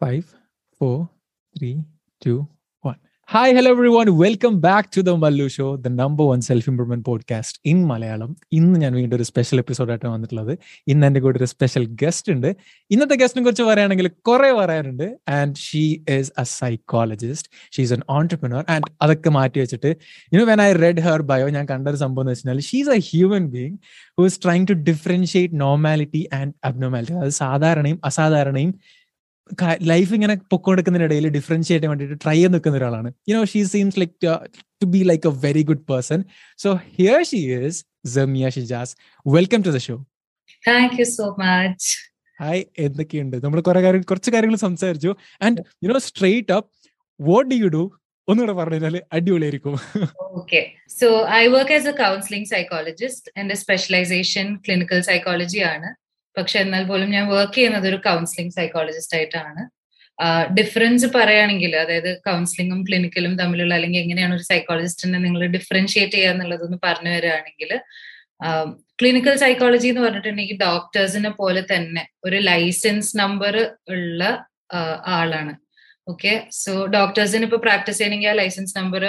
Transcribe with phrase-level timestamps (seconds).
[0.00, 0.34] Five,
[0.80, 1.10] four,
[1.56, 1.84] three,
[2.22, 2.48] two,
[2.84, 2.96] one.
[3.28, 4.08] Hi, hello everyone.
[4.16, 8.80] Welcome back to the Mallu Show, the number one self improvement podcast in Malayalam ഇന്ന്
[8.80, 10.58] ഞാൻ വീണ്ടും ഒരു special എപ്പിസോഡായിട്ടാണ് വന്നിട്ടുള്ളത്.
[10.92, 12.56] ഇന്ന് എന്റെ കൂടെ ഒരു സ്പെഷ്യൽ ഗസ്റ്റ് ഉണ്ട്.
[12.90, 15.82] ഇന്നത്തെ ഗസ്റ്റിനെ കുറിച്ച് പറയുകയാണെങ്കിൽ കുറെ പറയാറുണ്ട് and she
[16.16, 19.92] is a psychologist she is an entrepreneur and അതൊക്കെ മാറ്റി വെച്ചിട്ട്
[20.34, 23.50] you when I read her bio ഞാൻ കണ്ട ഒരു സംഭവം എന്ന് വെച്ചാൽ she's a human
[23.56, 23.76] being
[24.18, 28.72] who is trying to differentiate normality and abnormality അതായത് സാധാരണയും അസാധാരണയും
[29.82, 33.12] ലൈഫ് ഇങ്ങനെ പൊക്കോടുക്കുന്നതിനിടയിൽ ഡിഫറൻഷിയേറ്റ് ചെയ്യാൻ വേണ്ടിയിട്ട് ട്രൈ ചെയ്ത് നിൽക്കുന്ന ഒരാളാണ്.
[33.28, 34.14] You know she seems like
[34.82, 36.24] to be like a very good person
[36.58, 39.96] so here she is Jamia Shijas welcome to the show
[40.68, 41.90] thank you so much
[42.40, 43.36] hi എന്തൊക്കെയുണ്ട്?
[43.44, 45.14] നമ്മൾ കുറെ കാര്യങ്ങൾ കുറച്ച് കാര്യങ്ങൾ സംസാരിച്ചു.
[45.42, 46.68] And you know straight up
[47.20, 47.82] what do you do
[48.28, 49.74] ഒന്നുകൂടെ പറഞ്ഞു കഴിഞ്ഞാൽ അടിപൊളിയായിരിക്കും.
[50.18, 50.60] Okay
[51.00, 55.88] so I work as a counselling psychologist എന്റെ സ്പെഷ്യലൈസേഷൻ ക്ലിനിക്കൽ സൈക്കോളജി ആണ്.
[56.36, 59.62] പക്ഷെ എന്നാൽ പോലും ഞാൻ വർക്ക് ചെയ്യുന്നത് ഒരു കൗൺസിലിംഗ് സൈക്കോളജിസ്റ്റ് ആയിട്ടാണ്.
[60.58, 67.12] ഡിഫറൻസ് പറയുകയാണെങ്കിൽ അതായത് കൗൺസിലിങ്ങും ക്ലിനിക്കലും തമ്മിലുള്ള അല്ലെങ്കിൽ എങ്ങനെയാണ് ഒരു സൈക്കോളജിസ്റ്റിനെ നിങ്ങൾ ഡിഫറൻഷിയേറ്റ് ചെയ്യുക എന്നുള്ളതൊന്ന് പറഞ്ഞു
[67.16, 67.70] വരികയാണെങ്കിൽ
[69.00, 73.54] ക്ലിനിക്കൽ സൈക്കോളജി എന്ന് പറഞ്ഞിട്ടുണ്ടെങ്കിൽ ഡോക്ടേഴ്സിനെ പോലെ തന്നെ ഒരു ലൈസൻസ് നമ്പർ
[73.94, 74.22] ഉള്ള
[75.18, 75.52] ആളാണ്.
[76.08, 79.02] ഓക്കെ സോ ഡോക്ടേഴ്സിന് ഇപ്പൊ പ്രാക്ടീസ് ചെയ്യണമെങ്കിൽ ആ ലൈസൻസ് നമ്പർ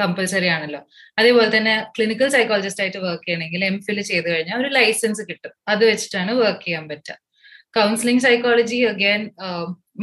[0.00, 0.80] കമ്പൽസറി ആണല്ലോ.
[1.20, 5.54] അതേപോലെ തന്നെ ക്ലിനിക്കൽ സൈക്കോളജിസ്റ്റ് ആയിട്ട് വർക്ക് ചെയ്യണമെങ്കിൽ എം ഫിൽ ചെയ്ത് കഴിഞ്ഞാൽ ഒരു ലൈസൻസ് കിട്ടും.
[5.74, 7.18] അത് വെച്ചിട്ടാണ് വർക്ക് ചെയ്യാൻ പറ്റുക.
[7.78, 9.22] കൗൺസിലിംഗ് സൈക്കോളജി അഗൈൻ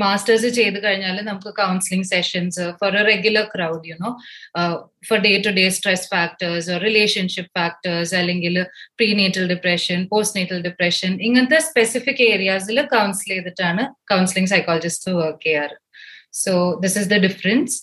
[0.02, 4.10] മാസ്റ്റേഴ്സ് ചെയ്ത് കഴിഞ്ഞാൽ നമുക്ക് counselling sessions for a regular crowd you know
[5.08, 8.56] for day to day stress factors relationship factors അല്ലെങ്കിൽ
[9.00, 15.78] prenatal depression post natal depression ഇങ്ങനത്തെ സ്പെസിഫിക് ഏരിയാസിൽ കൗൺസിൽ ചെയ്തിട്ടാണ് കൗൺസിലിംഗ് സൈക്കോളജിസ്റ്റ് വർക്ക് ചെയ്യാറ്.
[16.44, 16.54] So
[16.86, 17.78] this is the difference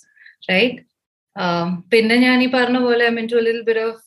[0.52, 0.78] right
[1.91, 4.05] പിന്നെ ഞാൻ ഈ പറഞ്ഞ പോലെ I mean to little bit of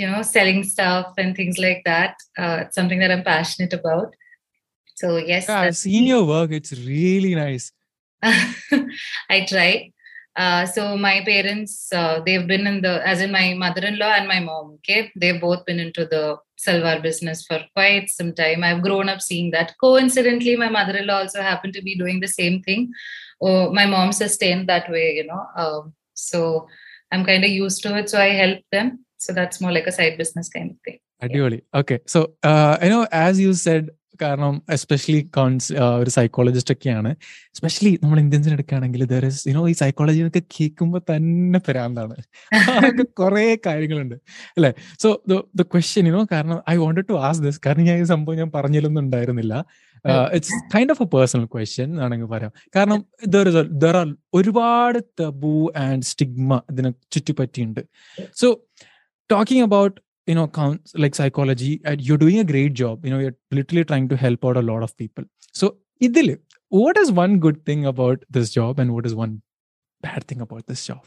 [0.00, 4.14] you know selling stuff and things like that uh, it's something that i'm passionate about
[4.94, 7.72] so yes yeah, i've seen your work it's really nice
[8.22, 9.90] i try
[10.36, 14.40] uh, so my parents uh, they've been in the as in my mother-in-law and my
[14.40, 19.08] mom okay they've both been into the salwar business for quite some time i've grown
[19.08, 22.90] up seeing that coincidentally my mother-in-law also happened to be doing the same thing
[23.40, 26.67] oh, my mom sustained that way you know um, so
[27.11, 28.09] I'm kind of used to it.
[28.09, 29.05] So I help them.
[29.17, 30.99] So that's more like a side business kind of thing.
[31.21, 31.63] Ideally.
[31.73, 31.99] Okay.
[32.05, 33.89] So uh, I know, as you said,
[34.21, 37.11] കാരണം especially കോൺസ് ഒരു psychologist ഒക്കെയാണ്.
[37.55, 42.15] Especially നമ്മൾ ഇന്ത്യൻസിന് എടുക്കുകയാണെങ്കിൽ there is you know ഈ psychology ഒക്കെ കേൾക്കുമ്പോൾ തന്നെ പരാന്താണ്
[43.19, 44.15] കുറെ കാര്യങ്ങളുണ്ട്.
[44.57, 44.73] അല്ലെ?
[44.99, 48.51] So the question you know കാരണം I wanted to ask this കാരണം ഞാൻ ഈ സംഭവം ഞാൻ
[48.55, 49.65] പറഞ്ഞില്ലൊന്നും ഉണ്ടായിരുന്നില്ല.
[50.33, 52.51] It's kind of a personal question ആണെങ്കിൽ പറയാം.
[52.75, 57.81] കാരണം ദർ ഇസ് ദർ ആർ ഒരുപാട് തബു ആൻഡ് സ്റ്റിഗ്മ ഇതിനെ ചുറ്റിപ്പറ്റിയുണ്ട്.
[58.35, 58.47] So
[59.31, 63.05] talking about you know counts like psychology you're doing a great job.
[63.05, 65.23] You know you're literally trying to help out a lot of people.
[65.53, 66.37] So idil
[66.69, 69.41] what is one good thing about this job and what is one
[70.01, 71.05] bad thing about this job?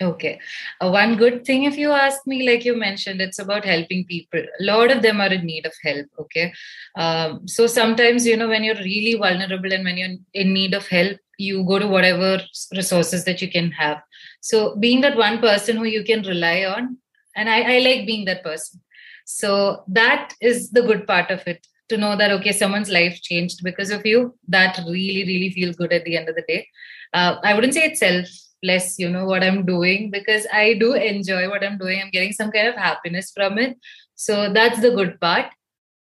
[0.00, 0.38] Okay.
[0.80, 4.40] Uh, one good thing if you ask me like you mentioned it's about helping people.
[4.40, 6.52] A lot of them are in need of help okay?
[6.96, 10.86] Um, so sometimes you know when you're really vulnerable and when you're in need of
[10.88, 12.40] help you go to whatever
[12.76, 14.02] resources that you can have.
[14.40, 16.98] So being that one person who you can rely on
[17.36, 18.80] and I, I like being that person.
[19.24, 23.60] So that is the good part of it to know that okay someone's life changed
[23.62, 24.34] because of you.
[24.48, 26.66] That really really feels good at the end of the day.
[27.14, 31.48] Uh, i wouldn't say it's selfless you know what i'm doing because i do enjoy
[31.48, 32.00] what i'm doing.
[32.00, 33.76] I'm getting some kind of happiness from it.
[34.14, 35.46] So that's the good part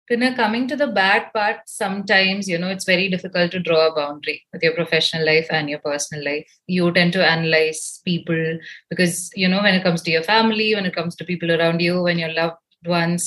[0.09, 3.96] Pinna, coming to the bad part, sometimes, you know, it's very difficult to draw a
[3.96, 6.50] boundary with your professional life and your personal life.
[6.68, 8.58] You tend to analyze people
[8.90, 11.80] because, you know, when it comes to your family, when it comes to people around
[11.80, 13.24] you, when your loved ones,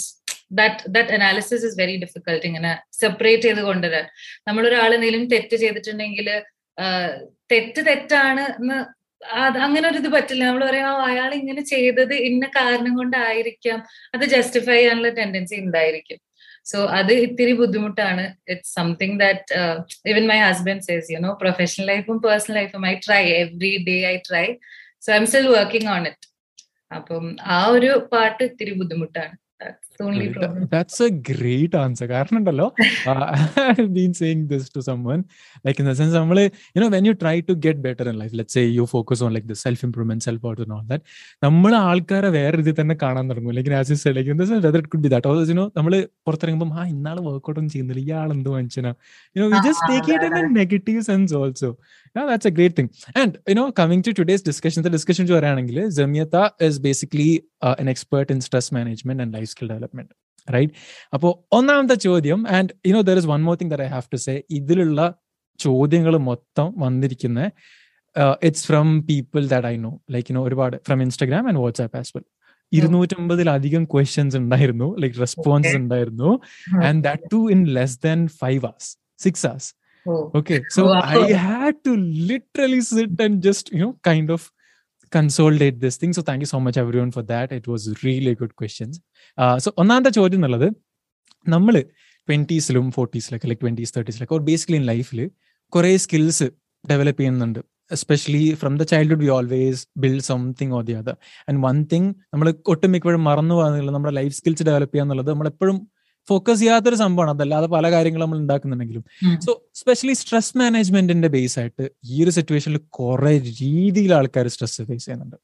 [0.51, 4.07] that that analysis is very difficult ഇങ്ങനെ separate ചെയ്ത് കൊണ്ടുവരാൻ
[4.49, 6.29] നമ്മളൊരാൾ എന്തെങ്കിലും തെറ്റ് ചെയ്തിട്ടുണ്ടെങ്കിൽ
[7.53, 8.79] തെറ്റ് തെറ്റാണ് എന്ന്
[9.39, 13.79] അത് അങ്ങനെ ഒരു ഇത് പറ്റില്ല നമ്മൾ പറയാം അയാൾ ഇങ്ങനെ ചെയ്തത് ഇന്ന കാരണം കൊണ്ടായിരിക്കാം
[14.15, 16.21] അത് ജസ്റ്റിഫൈ ചെയ്യാനുള്ള ടെൻഡൻസി ഉണ്ടായിരിക്കും
[16.67, 18.25] സോ അത് ഇത്തിരി ബുദ്ധിമുട്ടാണ്.
[18.53, 19.61] It's something that
[20.11, 24.17] even my husband says you know professional ലൈഫും പേഴ്സണൽ ലൈഫും I try every day I
[24.29, 24.47] try
[25.05, 26.29] so I'm still working on it
[26.91, 27.25] അപ്പം
[27.57, 29.35] ആ ഒരു പാട്ട് ഇത്തിരി ബുദ്ധിമുട്ടാണ്.
[30.74, 32.06] That's a great answer.
[32.12, 32.66] കാരണം ഉണ്ടല്ലോ
[33.64, 35.22] I've been saying this to someone
[35.66, 38.34] like in the sense നമ്മള് you know when you try to get better in life
[38.40, 41.02] let's say you focus on like the self improvement self out and all that
[41.46, 44.36] നമ്മൾ ആൾക്കാരെ വേറെ രീതിയിൽ തന്നെ കാണാൻ തുടങ്ങും like as you said like
[44.66, 45.96] whether it could be that also you know നമ്മൾ
[46.28, 48.94] പുറത്തിറങ്ങുമ്പോൾ ആ ഇന്നാള് വർക്ക്ഔട്ട് ഒന്നും ചെയ്യുന്നില്ല ഇയാൾ എന്ത് മനുഷ്യനാ
[49.36, 51.72] you know we just take it in a negative sense also
[52.16, 52.92] that's a great thing
[53.24, 56.38] and you know coming to today's discussion discussion പറയുകയാണെങ്കിൽ Jamiyath
[56.70, 57.30] is basically
[57.84, 60.14] an expert in stress management and life skill development
[60.48, 60.74] right
[61.14, 64.36] അപ്പോൾ ഒന്നാമത്തെ ചോദ്യം and you know there is one more thing there I have to say
[64.50, 65.02] ഇതിലുള്ള
[65.60, 67.42] ചോദ്യങ്ങൾ മൊത്തം വന്നിരിക്കുന്ന
[68.42, 72.12] it's from people that I know like you know ഒരുപാട് from Instagram and WhatsApp as
[72.18, 72.26] well
[72.72, 76.32] ഇരുന്നൂറ്റമ്പതിലധികം questions ഉണ്ടായിരുന്നു like response ഉണ്ടായിരുന്നു
[76.84, 79.70] and that too in less than five hours six hours
[80.34, 81.00] okay so Wow.
[81.16, 81.94] i had to
[82.30, 84.30] literally sit and just you know kind
[85.15, 88.35] of this thing so thank you so much much one for that it was really
[88.41, 88.95] good questions.
[89.65, 90.69] So ഒന്നാമത്തെ ചോദ്യം എന്നുള്ളത്
[91.47, 91.75] നമ്മൾ
[92.29, 95.21] ട്വന്റീസിലും ഫോർട്ടീസിലൊക്കെ like twenties തേർട്ടീസിലൊക്കെ ഒരു basically in ലൈഫിൽ
[95.73, 96.47] കുറേ skills
[96.85, 97.61] develop ചെയ്യുന്നുണ്ട്.
[97.97, 101.17] Especially from the childhood we always build something or the other
[101.49, 105.11] and one thing നമ്മൾ ഒട്ടുമിക്കപ്പോഴും മറന്നു പോകുന്നില്ല നമ്മുടെ ലൈഫ് സ്കിൽസ് ഡെവലപ്പ് ചെയ്യുക
[105.53, 105.79] എപ്പോഴും
[106.29, 107.31] ഫോക്കസ് ചെയ്യാത്തൊരു സംഭവമാണ്.
[107.31, 109.05] അതല്ലാതെ പല കാര്യങ്ങളും നമ്മൾ ഉണ്ടാക്കുന്നുണ്ടെങ്കിലും.
[109.41, 115.37] സോ സ്പെഷ്യലി സ്ട്രെസ് മാനേജ്മെന്റിന്റെ ബേസ് ആയിട്ട് ഈ ഒരു സിറ്റുവേഷനിൽ കുറെ രീതിയിൽ ആൾക്കാർ സ്ട്രെസ് ഫേസ് ചെയ്യുന്നുണ്ട്.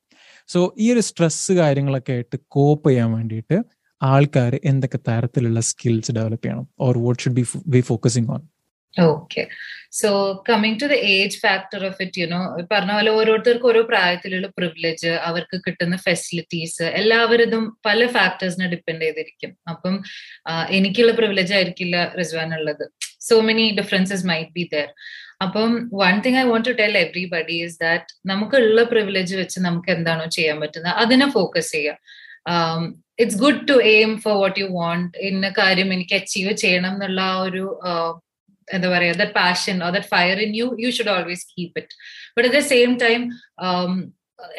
[0.48, 3.62] സോ ഈ ഒരു സ്ട്രെസ് കാര്യങ്ങളൊക്കെ ആയിട്ട് കോപ്പ് ചെയ്യാൻ വേണ്ടിയിട്ട്
[4.02, 6.68] ആൾക്കാർ എന്തൊക്കെ തരത്തിലുള്ള സ്കിൽസ് ഡെവലപ്പ് ചെയ്യണം?
[6.80, 8.40] Or what should be be focusing on
[8.94, 9.42] okay
[9.98, 10.08] so
[10.48, 12.38] coming to the age factor of it you know
[12.72, 19.52] പറഞ്ഞ പോലെ ഓരോരുത്തർക്കും ഓരോ പ്രായത്തിലുള്ള പ്രിവിലേജ് അവർക്ക് കിട്ടുന്ന ഫെസിലിറ്റീസ് എല്ലാവരും പല ഫാക്ടേഴ്സിനെ ഡിപ്പെൻഡ് ചെയ്തിരിക്കും.
[19.72, 19.94] അപ്പം
[20.78, 22.84] എനിക്കുള്ള പ്രിവിലേജ് ആയിരിക്കില്ല റിസ്വാൻ ഉള്ളത്.
[23.28, 24.88] So many differences might be there
[25.44, 30.26] അപ്പം one thing I want to tell everybody is that നമുക്കുള്ള പ്രിവിലേജ് വെച്ച് നമുക്ക് എന്താണോ
[30.38, 31.98] ചെയ്യാൻ പറ്റുന്നത് അതിനെ ഫോക്കസ് ചെയ്യുക.
[33.22, 37.38] It's good to aim for what you want ഇന്ന കാര്യം എനിക്ക് അച്ചീവ് ചെയ്യണം എന്നുള്ള ആ
[37.48, 37.64] ഒരു
[38.76, 41.94] എന്താ പറയാ that passion or that fire in you you should always keep it
[42.36, 43.22] but at the same time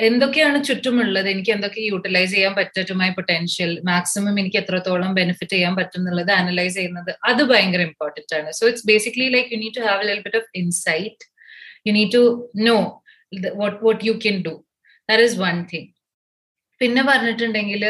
[0.08, 1.28] എന്തൊക്കെയാണ് ചുറ്റുമുള്ളത്?
[1.34, 7.12] എനിക്ക് എന്തൊക്കെ യൂട്ടിലൈസ് ചെയ്യാൻ പറ്റും പൊട്ടൻഷ്യൽ മാക്സിമം എനിക്ക് എത്രത്തോളം ബെനിഫിറ്റ് ചെയ്യാൻ പറ്റും എന്നുള്ളത് അനലൈസ് ചെയ്യുന്നത്
[7.30, 8.50] അത് ഭയങ്കര ഇമ്പോർട്ടന്റ് ആണ്.
[8.58, 11.24] So it's basically like you need to have a bit of insight
[11.88, 12.24] you need to
[12.70, 12.78] know
[13.64, 14.54] what what you can do
[15.10, 15.90] that is one thing
[16.82, 17.82] പിന്നെ പറഞ്ഞിട്ടുണ്ടെങ്കിൽ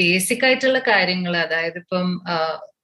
[0.00, 2.08] ബേസിക് ആയിട്ടുള്ള കാര്യങ്ങൾ അതായത് ഇപ്പം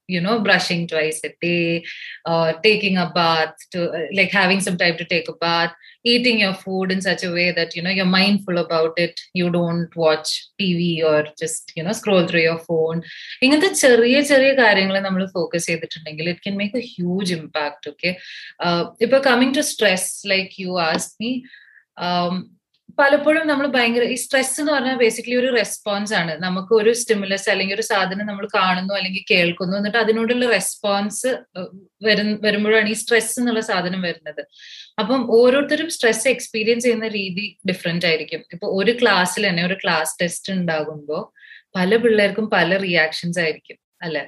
[0.10, 1.84] you know brushing twice a day
[2.26, 6.40] uh, taking a bath to uh, like having some time to take a bath eating
[6.40, 9.96] your food in such a way that you know you're mindful about it you don't
[9.96, 10.30] watch
[10.62, 13.00] tv or just you know scroll through your phone
[13.44, 18.12] ഇങ്ങനത്തെ ചെറിയ ചെറിയ കാര്യങ്ങൾ നമ്മൾ focus ചെയ്തിട്ടുണ്ടെങ്കിൽ it can make a huge impact okay
[19.08, 21.32] ഇപ്പൊ coming to stress like you as me
[22.99, 26.33] പലപ്പോഴും നമ്മൾ ഭയങ്കര ഈ സ്ട്രെസ് എന്ന് പറഞ്ഞാൽ ബേസിക്കലി ഒരു റെസ്പോൺസ് ആണ്.
[26.45, 31.31] നമുക്ക് ഒരു സ്റ്റിമുലസ് അല്ലെങ്കിൽ ഒരു സാധനം നമ്മൾ കാണുന്നു അല്ലെങ്കിൽ കേൾക്കുന്നു എന്നിട്ട് അതിനോടുള്ള റെസ്പോൺസ്
[32.47, 34.43] വരുമ്പോഴാണ് ഈ സ്ട്രെസ് എന്നുള്ള സാധനം വരുന്നത്.
[35.03, 38.43] അപ്പം ഓരോരുത്തരും സ്ട്രെസ് എക്സ്പീരിയൻസ് ചെയ്യുന്ന രീതി ഡിഫറെന്റ് ആയിരിക്കും.
[38.53, 41.23] ഇപ്പൊ ഒരു ക്ലാസ്സിൽ തന്നെ ഒരു ക്ലാസ് ടെസ്റ്റ് ഉണ്ടാകുമ്പോൾ
[41.79, 44.23] പല പിള്ളേർക്കും പല റിയാക്ഷൻസ് ആയിരിക്കും അല്ലെ?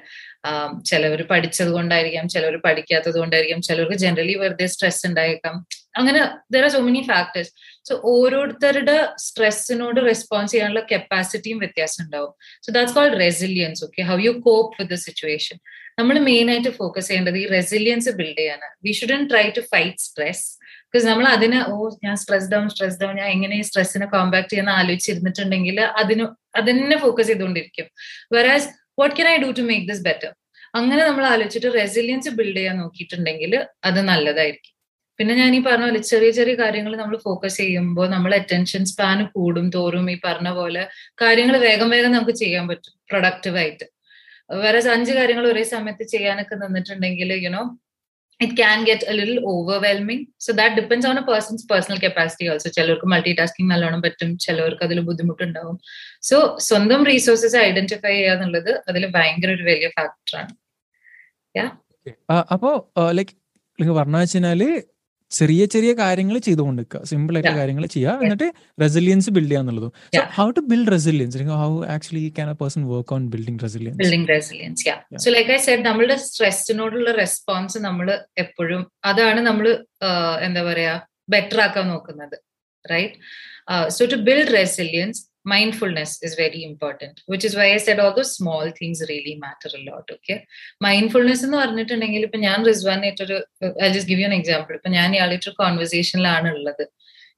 [0.88, 5.55] ചിലവർ പഠിച്ചത് കൊണ്ടായിരിക്കാം ചിലവർ പഠിക്കാത്തത് കൊണ്ടായിരിക്കാം ചിലവർക്ക് ജനറലി വെറുതെ സ്ട്രെസ് ഉണ്ടായേക്കാം.
[6.00, 6.20] അങ്ങനെ
[6.53, 7.53] there are so many factors
[7.88, 8.96] so ഓരോരുത്തരുടെ
[9.26, 12.32] സ്ട്രെസ്സിനോട് റെസ്പോൺസ് ചെയ്യാനുള്ള കപ്പാസിറ്റിയും വ്യത്യാസം ഉണ്ടാവും.
[12.64, 15.56] So that's called resilience okay how you cope with the situation
[16.00, 20.44] നമ്മൾ മെയിൻ ആയിട്ട് ഫോക്കസ് ചെയ്യേണ്ടത് ഈ റെസിലിയൻസ് ബിൽഡ് ചെയ്യാനാണ് we shouldn't try to fight stress
[20.84, 24.73] because നമ്മൾ അതിന് ഓ ഞാൻ സ്ട്രെസ് ഡൗൺ സ്ട്രെസ് ഡൗൺ ഞാൻ എങ്ങനെ ഈ സ്ട്രെസ്സിനെ കോമ്പാക്ട് ചെയ്യുന്ന
[24.81, 26.25] ആലോചിച്ചിരുന്നിട്ടുണ്ടെങ്കിൽ അതിന്
[26.61, 27.87] അതിനെ ഫോക്കസ് ചെയ്തുകൊണ്ടിരിക്കും.
[28.37, 28.69] Whereas
[29.00, 30.31] what can I do to make this better
[30.79, 33.52] അങ്ങനെ നമ്മൾ ആലോചിച്ചിട്ട് റെസിലിയൻസ് ബിൽഡ് ചെയ്യാൻ നോക്കിയിട്ടുണ്ടെങ്കിൽ
[33.88, 34.75] അത് നല്ലതായിരിക്കും.
[35.23, 39.67] പിന്നെ ഞാൻ ഈ പറഞ്ഞ പോലെ ചെറിയ ചെറിയ കാര്യങ്ങൾ നമ്മൾ ഫോക്കസ് ചെയ്യുമ്പോൾ നമ്മൾ അറ്റൻഷൻ സ്പാൻ കൂടും
[39.71, 40.83] തോറും ഈ പറഞ്ഞ പോലെ
[41.23, 43.87] കാര്യങ്ങൾ വേഗം വേഗം നമുക്ക് ചെയ്യാൻ പറ്റും പ്രൊഡക്റ്റീവായിട്ട്
[44.57, 47.63] വേറെ അഞ്ച് കാര്യങ്ങൾ ഒരേ സമയത്ത് ചെയ്യാനൊക്കെ നിന്നിട്ടുണ്ടെങ്കിൽ you know
[48.41, 52.70] it can get a little overwhelming so that depends on a person's personal capacity also
[52.70, 55.77] ചിലർക്ക് മൾട്ടി ടാസ്കിങ് നല്ലോണം പറ്റും ചിലവർക്ക് അതിൽ ബുദ്ധിമുട്ടുണ്ടാവും.
[56.23, 60.51] സോ സ്വന്തം റീസോഴ്സസ് ഐഡന്റിഫൈ ചെയ്യുക എന്നുള്ളത് അതിൽ ഭയങ്കര ഒരു വലിയ ഫാക്ടറാണ്
[62.51, 62.70] അപ്പോ
[63.13, 63.32] ലൈക്
[63.79, 64.63] പറഞ്ഞു വെച്ചാൽ
[65.39, 67.01] ചെറിയ ചെറിയ കാര്യങ്ങൾ ചെയ്തുകൊണ്ടിരിക്കുക.
[67.10, 68.19] സിമ്പിൾ ആയിട്ട് കാര്യങ്ങൾ ചെയ്യുക.
[68.24, 68.48] എന്നിട്ട്
[68.84, 69.93] റെസിലിയൻസ് ബിൽഡ് ചെയ്യുക എന്നുള്ളതും.
[70.39, 74.89] How to build resilience how actually can a person work on building resilience building resilience
[74.89, 78.08] yeah so like I said നമ്മളുടെ സ്ട്രെസ്സിനോടുള്ള റെസ്പോൺസ് നമ്മൾ
[78.39, 79.69] എപ്പോഴും അതാണ് നമ്മൾ
[80.41, 80.94] എന്താ പറയാ
[81.31, 82.36] ബെറ്റർ ആക്കാൻ നോക്കുന്നത്
[82.84, 83.15] right
[83.89, 88.37] so to build resilience mindfulness is very important which is why i said all those
[88.37, 90.39] small things really matter a lot okay?
[90.81, 93.39] Mindfulness എന്ന് പറഞ്ഞിട്ടുണ്ടെങ്കിൽ ഇപ്പൊ ഞാൻ റിസ്വാനായിട്ട് ഒരു
[93.84, 96.84] I just give you an example ഇപ്പൊ ഞാൻ ഇയാളായിട്ടൊരു കോൺവെർസേഷനിലാണ് ഉള്ളത്.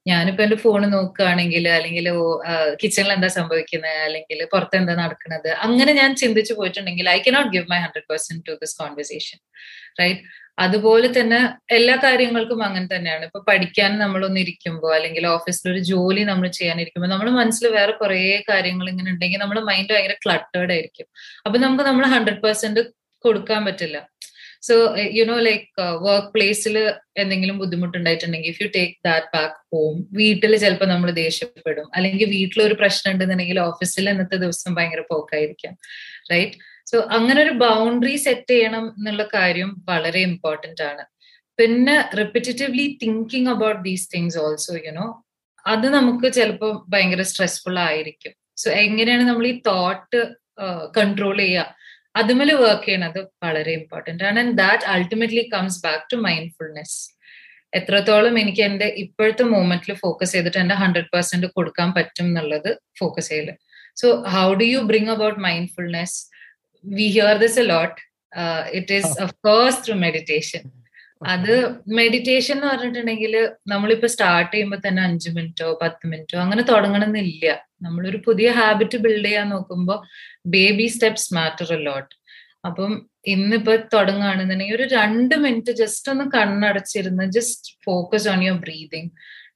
[0.07, 2.07] ഞാനിപ്പോ എന്റെ ഫോൺ നോക്കുകയാണെങ്കിൽ അല്ലെങ്കിൽ
[2.81, 7.79] കിച്ചണിൽ എന്താ സംഭവിക്കുന്നത് അല്ലെങ്കിൽ പുറത്ത് എന്താ നടക്കുന്നത് അങ്ങനെ ഞാൻ ചിന്തിച്ചു പോയിട്ടുണ്ടെങ്കിൽ I cannot give my
[7.85, 9.39] hundred percent to this conversation
[10.01, 10.21] right
[10.59, 11.39] അതുപോലെ തന്നെ
[11.77, 13.25] എല്ലാ കാര്യങ്ങൾക്കും അങ്ങനെ തന്നെയാണ്.
[13.29, 18.21] ഇപ്പൊ പഠിക്കാൻ നമ്മളൊന്ന് ഇരിക്കുമ്പോൾ അല്ലെങ്കിൽ ഓഫീസിൽ ഒരു ജോലി നമ്മൾ ചെയ്യാനിരിക്കുമ്പോൾ നമ്മുടെ മനസ്സിൽ വേറെ കുറെ
[18.51, 21.09] കാര്യങ്ങൾ ഇങ്ങനെ ഉണ്ടെങ്കിൽ നമ്മുടെ മൈൻഡ് ഭയങ്കര ക്ലട്ടേർഡ് ആയിരിക്കും.
[21.47, 22.83] അപ്പൊ നമുക്ക് നമ്മൾ ഹൺഡ്രഡ് പെർസെന്റ്
[23.25, 23.99] കൊടുക്കാൻ പറ്റില്ല.
[24.69, 24.75] So
[25.17, 25.67] you know like
[26.07, 26.77] work പ്ലേസിൽ
[27.23, 31.87] എന്തെങ്കിലും ബുദ്ധിമുട്ടുണ്ടായിട്ടുണ്ടെങ്കിൽ if you take that back home വീട്ടിൽ ചിലപ്പോൾ നമ്മൾ ദേഷ്യപ്പെടും.
[31.97, 35.75] അല്ലെങ്കിൽ വീട്ടിൽ ഒരു പ്രശ്നം ഉണ്ടെന്നുണ്ടെങ്കിൽ ഓഫീസിൽ ഇന്നത്തെ ദിവസം ഭയങ്കര പോക്കായിരിക്കാം.
[36.33, 36.57] റൈറ്റ്
[36.95, 41.05] സോ അങ്ങനെ ഒരു ബൗണ്ടറി സെറ്റ് ചെയ്യണം എന്നുള്ള കാര്യം വളരെ ഇമ്പോർട്ടന്റ് ആണ്.
[41.59, 45.07] പിന്നെ repetitively thinking about these things also you know
[45.67, 48.33] അത് നമുക്ക് ചിലപ്പോൾ ഭയങ്കര സ്ട്രെസ്ഫുൾ ആയിരിക്കും.
[48.63, 50.21] സോ എങ്ങനെയാണ് നമ്മൾ ഈ തോട്ട്
[50.99, 51.75] കൺട്രോൾ ചെയ്യുക?
[52.21, 54.39] അതുമേൽ വർക്ക് ചെയ്യണത് വളരെ ഇമ്പോർട്ടന്റ് ആണ്.
[54.43, 56.99] And that ultimately comes back to mindfulness
[57.79, 62.71] എത്രത്തോളം എനിക്ക് എന്റെ ഇപ്പോഴത്തെ മൂമെന്റിൽ ഫോക്കസ് ചെയ്തിട്ട് എന്റെ ഹൺഡ്രഡ് പെർസെന്റ് കൊടുക്കാൻ പറ്റും എന്നുള്ളത്
[63.01, 63.49] ഫോക്കസ് ചെയ്യൽ.
[64.03, 66.19] So how do you bring about mindfulness
[66.85, 67.99] we hear this a lot
[68.73, 70.65] it is of course through meditation
[71.27, 71.53] അത്
[71.97, 73.35] മെഡിറ്റേഷൻ എന്ന് പറഞ്ഞിട്ടുണ്ടെങ്കിൽ
[73.69, 79.49] നമ്മളിപ്പോ സ്റ്റാർട്ട് ചെയ്യുമ്പോൾ തന്നെ അഞ്ചു മിനിറ്റോ പത്ത് മിനിറ്റോ അങ്ങനെ തുടങ്ങണമെന്നില്ല നമ്മളൊരു പുതിയ ഹാബിറ്റ് ബിൽഡ് ചെയ്യാൻ
[79.49, 79.99] നോക്കുമ്പോൾ
[80.47, 82.13] ബേബി സ്റ്റെപ്സ് മാറ്റർ ലോട്ട്
[82.67, 82.93] അപ്പം
[83.27, 89.11] ഇന്നിപ്പോ തുടങ്ങുകയാണെന്നുണ്ടെങ്കിൽ ഒരു രണ്ട് മിനിറ്റ് ജസ്റ്റ് ഒന്ന് കണ്ണടച്ചിരുന്ന് just focus on your breathing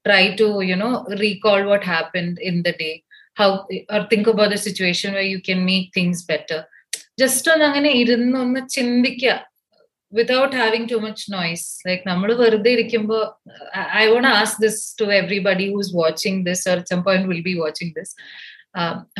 [0.06, 2.90] try to you know recall what happen in the day
[3.36, 3.48] how
[3.94, 6.60] or think about the situation why you can make things better
[7.21, 9.33] just ഒന്ന് അങ്ങനെ ഇരുന്ന് ഒന്ന് ചിന്തിക്കുക
[10.13, 13.21] without having too much noise like നമ്മൾ വെറുതെ ഇരിക്കുമ്പോൾ
[14.01, 17.93] I want ask this to everybody who's watching this or some point will be watching
[17.95, 18.13] this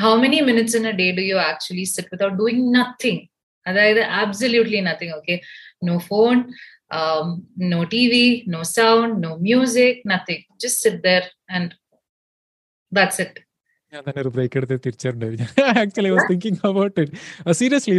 [0.04, 3.24] how many minutes in a day do you actually sit without doing nothing
[3.66, 5.38] അതായത് absolutely nothing okay
[5.90, 6.38] no phone
[7.74, 11.24] no T V no sound no music nothing just sit there
[11.56, 11.72] and
[12.92, 13.42] that's it
[13.93, 15.47] ഞാൻ തന്നെ ഒരു break എടുത്ത് തിരിച്ചിട്ടുണ്ടായിരുന്നു
[15.83, 17.95] actually was thinking about it seriously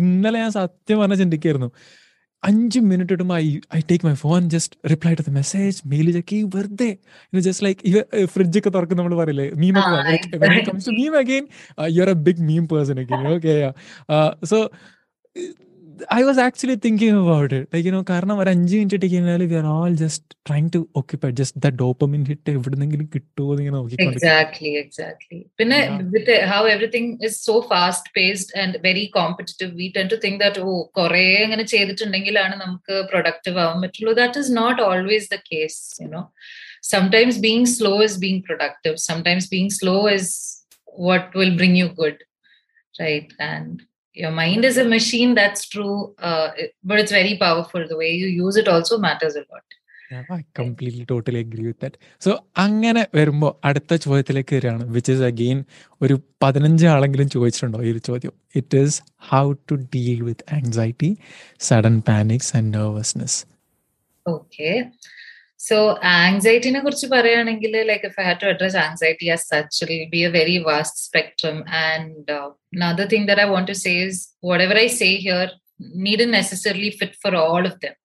[0.00, 1.68] ഇന്നലെ ഞാൻ സത്യം പറഞ്ഞ ചിന്തിക്കായിരുന്നു.
[2.42, 3.46] അഞ്ച് മിനിറ്റ് ഇടുമ്പോൾ I
[3.76, 6.88] I take my phone just reply to the message mail check ചെയ്യും വെറുതെ
[7.48, 7.80] ജസ്റ്റ് ലൈക്ക്
[8.34, 9.46] ഫ്രിഡ്ജ് ഒക്കെ തുറക്കും നമ്മൾ പറയില്ലേ?
[9.62, 9.74] Meme
[10.68, 11.44] comes to meme again
[11.96, 13.56] you are a big meme person again okay
[14.52, 14.58] so
[16.14, 19.54] I was actually thinking about it like you know കാരണം ഒരു അഞ്ച് minute ഇട്ട് കഴിഞ്ഞാൽ we
[19.54, 25.40] are all just trying to occupy just the dopamine hit എവിടെന്നെങ്കിലും കിട്ടുമോ ഇങ്ങനെ exactly exactly
[25.58, 25.78] പിന്നെ
[26.14, 30.60] with how everything is so fast paced and very competitive we tend to think that
[30.60, 34.14] oh കുറെ അങ്ങനെ ചെയ്തിട്ടുണ്ടെങ്കിലാണ് നമുക്ക് പ്രൊഡക്റ്റീവ് ആവാൻ പറ്റുള്ളൂ.
[34.14, 36.22] That is not always the case you know
[36.90, 40.32] sometimes being slow is being productive sometimes being slow is
[41.02, 42.16] what will bring you good
[42.94, 43.28] right?
[43.48, 43.74] And
[44.17, 46.47] your mind is a machine that's true uh,
[46.83, 49.65] but it's very powerful the way you use it also matters a lot
[50.31, 52.31] I completely totally agree with that so
[52.63, 55.59] അങ്ങനെ വരുമ്പോൾ അടുത്ത ചോദ്യത്തിലേക്ക് വരികയാണ് which is again
[56.01, 58.97] ഒരു പതിനഞ്ച് ആളെങ്കിലും ചോദിച്ചിട്ടുണ്ടോ ഈ ഒരു ചോദ്യം it is
[59.29, 61.09] how to deal with anxiety
[61.61, 63.39] sudden panics and nervousness
[64.25, 64.69] okay
[65.67, 65.77] so
[66.21, 70.31] ആങ്സൈറ്റിനെ കുറിച്ച് പറയുകയാണെങ്കിൽ like if I have to address anxiety as such it be a
[70.39, 72.33] very vast spectrum and
[72.77, 74.15] another thing that I want to say is
[74.49, 75.47] whatever I say here
[76.07, 77.95] needn't necessarily fit for all of them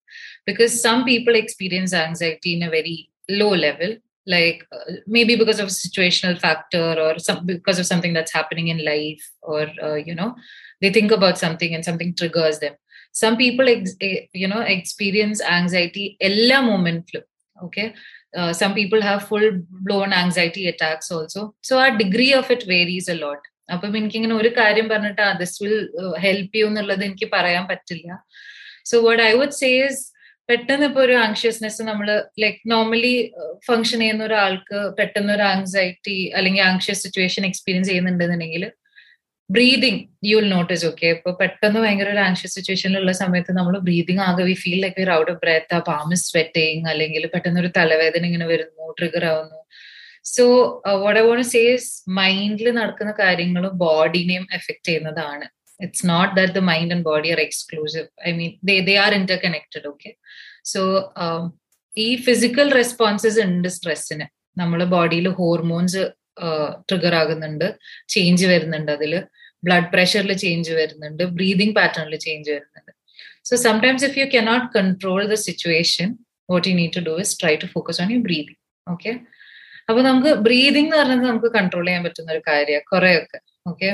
[0.49, 2.97] because some people experience anxiety in a very
[3.41, 3.91] low level
[4.27, 8.69] like uh, maybe because of a situational factor or some because of something that's happening
[8.69, 10.31] in life or uh, you know
[10.83, 12.75] they think about something and something triggers them
[13.13, 13.97] some people ex-
[14.33, 17.11] you know experience anxiety ella moment
[17.58, 17.94] okay?
[18.34, 19.50] Uh, some people have full
[19.88, 21.56] blown anxiety attacks also.
[21.62, 23.44] So our degree of it varies a lot.
[23.70, 25.78] അപ്പം എനിക്കിങ്ങനെ ഒരു കാര്യം പറഞ്ഞിട്ട് this will
[26.26, 28.18] help you എന്നുള്ളത് എനിക്ക് പറയാൻ പറ്റില്ല
[28.90, 30.02] so what I would says
[30.50, 32.08] പെട്ടെന്ന് ഇപ്പൊ ഒരു ആങ്ഷ്യസ്നെസ് നമ്മൾ
[32.44, 33.16] ലൈക്ക് നോർമലി
[33.68, 38.66] ഫങ്ഷൻ ചെയ്യുന്ന ഒരാൾക്ക് പെട്ടെന്ന് ഒരു ആങ്സൈറ്റി അല്ലെങ്കിൽ anxious situation experience ചെയ്യുന്നുണ്ടെന്നുണ്ടെങ്കിൽ
[39.50, 44.44] breathing you will notice okay ഇപ്പൊ പെട്ടെന്ന് ഭയങ്കര ഒരു ആങ്ഷ്യസ് സിറ്റുവേഷനിലുള്ള സമയത്ത് നമ്മൾ ബ്രീതിങ് ആകെ
[44.44, 48.48] വി ഫീൽ ലൈക്ക് ഒരു ഔട്ട് ഓഫ് ബ്രെത്ത് ആ പാമ് സ്വെറ്റിങ് അല്ലെങ്കിൽ പെട്ടെന്ന് ഒരു തലവേദന ഇങ്ങനെ
[48.54, 49.60] വരുന്നു ട്രിഗർ ആവുന്നു.
[50.34, 50.44] So
[51.04, 55.46] what I want says മൈൻഡിൽ നടക്കുന്ന കാര്യങ്ങൾ ബോഡിനെയും എഫക്ട് ചെയ്യുന്നതാണ്.
[55.80, 59.14] It's not that the mind and body are exclusive I mean they they are
[59.46, 60.12] interconnected okay
[60.74, 60.82] so
[61.98, 64.26] ഈ ഫിസിക്കൽ റെസ്പോൺസസ് ഉണ്ട് സ്ട്രെസ്സിന്
[64.58, 66.04] നമ്മളെ ബോഡിയിൽ ഹോർമോൺസ്
[66.90, 67.68] ട്രിഗർ ആകുന്നുണ്ട്.
[68.14, 69.14] ചേഞ്ച് വരുന്നുണ്ട് അതിൽ
[69.68, 71.24] ബ്ലഡ് പ്രഷറിൽ ചേഞ്ച് വരുന്നുണ്ട്.
[71.38, 72.92] ബ്രീതിങ് പാറ്റേണിൽ ചേഞ്ച് വരുന്നുണ്ട്.
[73.50, 76.10] So sometimes if you cannot control the situation
[76.50, 79.12] what you need to do is try to focus on you breathing okay
[79.90, 83.40] അപ്പൊ നമുക്ക് ബ്രീതിങ് എന്ന് പറയുന്നത് നമുക്ക് കൺട്രോൾ ചെയ്യാൻ പറ്റുന്ന ഒരു കാര്യമാണ് കുറെയൊക്കെ.
[83.72, 83.88] Okay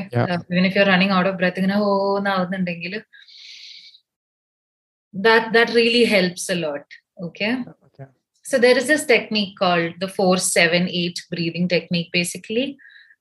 [0.54, 2.96] even if you running out of breath ഇങ്ങനെ ഓന്നാവുന്നുണ്ടെങ്കിൽ
[5.14, 6.86] that that really helps a lot.
[7.26, 7.81] Okay Okay.
[8.46, 12.68] So there is this technique called the 478 breathing technique basically.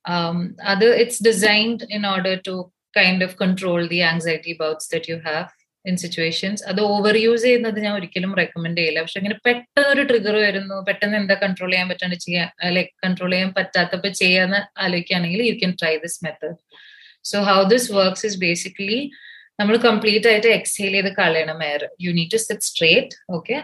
[0.05, 2.55] Um other it's designed in order to
[2.95, 5.49] kind of control the anxiety bouts that you have
[5.85, 8.99] in situations അത് over use ചെയ്യുന്നത് ഞാൻ ഒരിക്കലും recommend ചെയ്യില്ല.
[9.05, 13.50] പക്ഷെ ഇങ്ങനെ പെട്ടെന്ന് ഒരു trigger വരുന്നു പെട്ടെന്ന് എന്താ കൺട്രോൾ ചെയ്യാൻ പറ്റാണ്ട് ചെയ്യാൻ ലൈക്ക് കൺട്രോൾ ചെയ്യാൻ
[13.59, 16.59] പറ്റാത്തപ്പോൾ ചെയ്യാന്ന് ആലോചിക്കുകയാണെങ്കിൽ you can try this method
[17.31, 19.00] so how this works is basically
[19.61, 23.57] നമ്മൾ കംപ്ലീറ്റ് ആയിട്ട് എക്സേൽ ചെയ്ത് കളയണം air you need to sit straight okay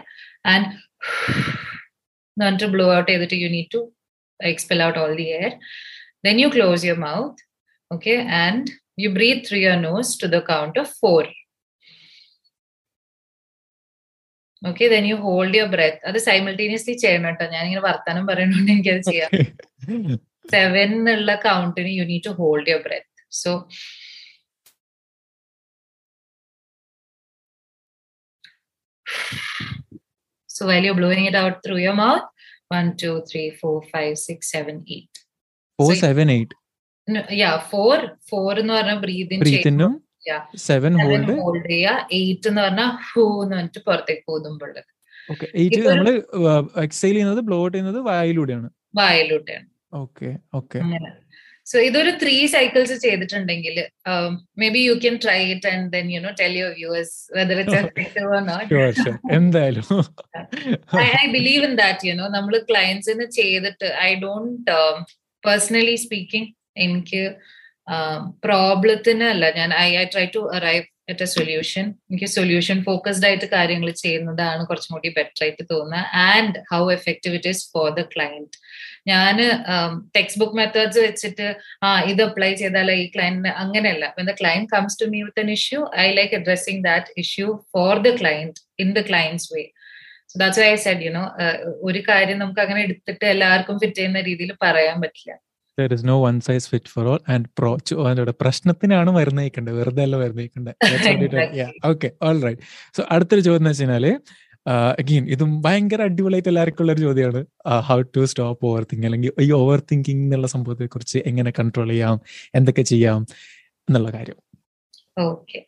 [0.53, 0.67] and
[2.37, 3.79] എന്നിട്ട് blow out ചെയ്തിട്ട് you need to
[4.39, 5.51] expel out all the air.
[6.23, 7.37] Then you close your mouth,
[7.91, 8.63] okay, and
[8.95, 11.23] you breathe through your nose to the count of four.
[14.61, 19.03] Okay then you hold your breath അത് simultaneously ചെയ്യണം കേട്ടോ ഞാൻ ഇങ്ങനെ വർത്താനം എനിക്ക് എനിക്കത്
[19.09, 19.29] ചെയ്യാം
[20.53, 23.09] seven എന്നുള്ള കൗണ്ടിന് you need to hold your breath
[23.41, 23.51] so
[30.57, 32.25] So while you're blowing it out through your mouth,
[32.71, 35.13] one, two, three, four, five, six, seven, eight.
[35.79, 36.55] Four So- seven eight
[37.07, 37.95] No, yeah, four.
[38.29, 39.93] Four എന്ന് പറഞ്ഞാൽ breathe in ബ്രീത്തിനും
[40.25, 40.41] Yeah.
[40.63, 41.91] Seven hold hold ചെയ്യുക.
[42.11, 44.81] Eight എന്ന് പറഞ്ഞാൽ ഹൂ എന്ന് പറഞ്ഞിട്ട് പുറത്തേക്ക് പോകുമ്പോഴത്
[45.29, 48.67] ഓക്കെ എയ്റ്റ് ഇപ്പൊ എക്സൈൽ ചെയ്യുന്നത് ബ്ലോ ഔട്ട് ചെയ്യുന്നത് വായിലൂടെയാണ്.
[48.95, 49.67] വായിലൂടെയാണ്.
[49.93, 50.79] ഓക്കെ ഓക്കെ
[51.67, 53.77] സോ ഇതൊരു ത്രീ സൈക്കിൾസ് ചെയ്തിട്ടുണ്ടെങ്കിൽ
[54.75, 57.79] maybe you can try it and then you know tell your viewers whether it's
[59.37, 59.85] എന്തായാലും.
[60.97, 64.71] I, I believe in that, you know, നമ്മൾ ക്ലയൻസിന് ചെയ്തിട്ട് ഐ ഡോണ്ട്
[65.43, 67.21] പേഴ്സണലി സ്പീക്കിംഗ് എനിക്ക്
[68.43, 69.45] പ്രോബ്ലത്തിന് അല്ല.
[69.59, 74.63] ഞാൻ I I try to arrive at a solution എനിക്ക് solution focused ആയിട്ട് കാര്യങ്ങൾ ചെയ്യുന്നതാണ്
[74.69, 78.57] കുറച്ചും കൂടി ബെറ്റർ ആയിട്ട് തോന്നുന്നത് and how effective it is for the client
[79.07, 79.37] ഞാൻ
[80.15, 81.47] ടെക്സ്റ്റ് ബുക്ക് മെത്തേഡ്സ് വെച്ചിട്ട്
[81.83, 84.05] ആ ഇത് അപ്ലൈ ചെയ്താൽ ഈ ക്ലയന്റിന് അങ്ങനെയല്ല.
[84.17, 87.93] When the client comes to me with an issue I like addressing that issue for
[88.07, 89.63] the client in the client's way
[90.41, 91.25] that's I said you know
[91.89, 95.33] ഒരു കാര്യം നമുക്ക് അങ്ങനെ എടുത്തിട്ട് എല്ലാവർക്കും ഫിറ്റ് ചെയ്യുന്ന രീതിയിൽ പറയാൻ പറ്റില്ല.
[95.77, 97.71] There is no one size fit for all and pro
[98.03, 100.73] അതിന്റെ പ്രശ്നത്തിനാണ് മരുന്നേക്കണ്ടത് വെറുതെ അല്ല മരുന്ന്
[101.91, 102.63] ഓക്കെ ഓൾ റൈറ്റ്
[102.97, 104.07] സോ അടുത്തൊരു ചോദ്യം എന്ന് വെച്ചാൽ
[105.01, 107.41] അഗെയിൻ ഇതും ഭയങ്കര അടിപൊളിയായിട്ട് എല്ലാവർക്കും ഉള്ള ഒരു ചോദ്യമാണ്
[107.89, 112.17] how to stop over think അല്ലെങ്കിൽ ഈ ഓവർ തിങ്കിങ് എന്നുള്ള സംഭവത്തെ കുറിച്ച് എങ്ങനെ കൺട്രോൾ ചെയ്യാം
[112.55, 113.21] എന്തൊക്കെ ചെയ്യാം
[113.87, 114.37] എന്നുള്ള കാര്യം.
[115.27, 115.59] ഓക്കെ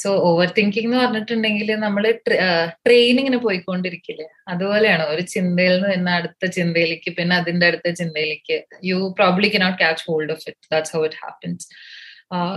[0.00, 2.04] സോ ഓവർ തിങ്കിങ് എന്ന് പറഞ്ഞിട്ടുണ്ടെങ്കിൽ നമ്മൾ
[2.86, 4.26] ട്രെയിനിങ്ങിന് പോയിക്കൊണ്ടിരിക്കില്ലേ?
[4.48, 5.04] അതുപോലെയാണ്?
[5.12, 8.56] ഒരു ചിന്തയിൽ നിന്ന് പിന്നെ അടുത്ത ചിന്തയിലേക്ക് പിന്നെ അതിന്റെ അടുത്ത ചിന്തയിലേക്ക്
[8.90, 11.66] you probably cannot catch hold of it that's how it happens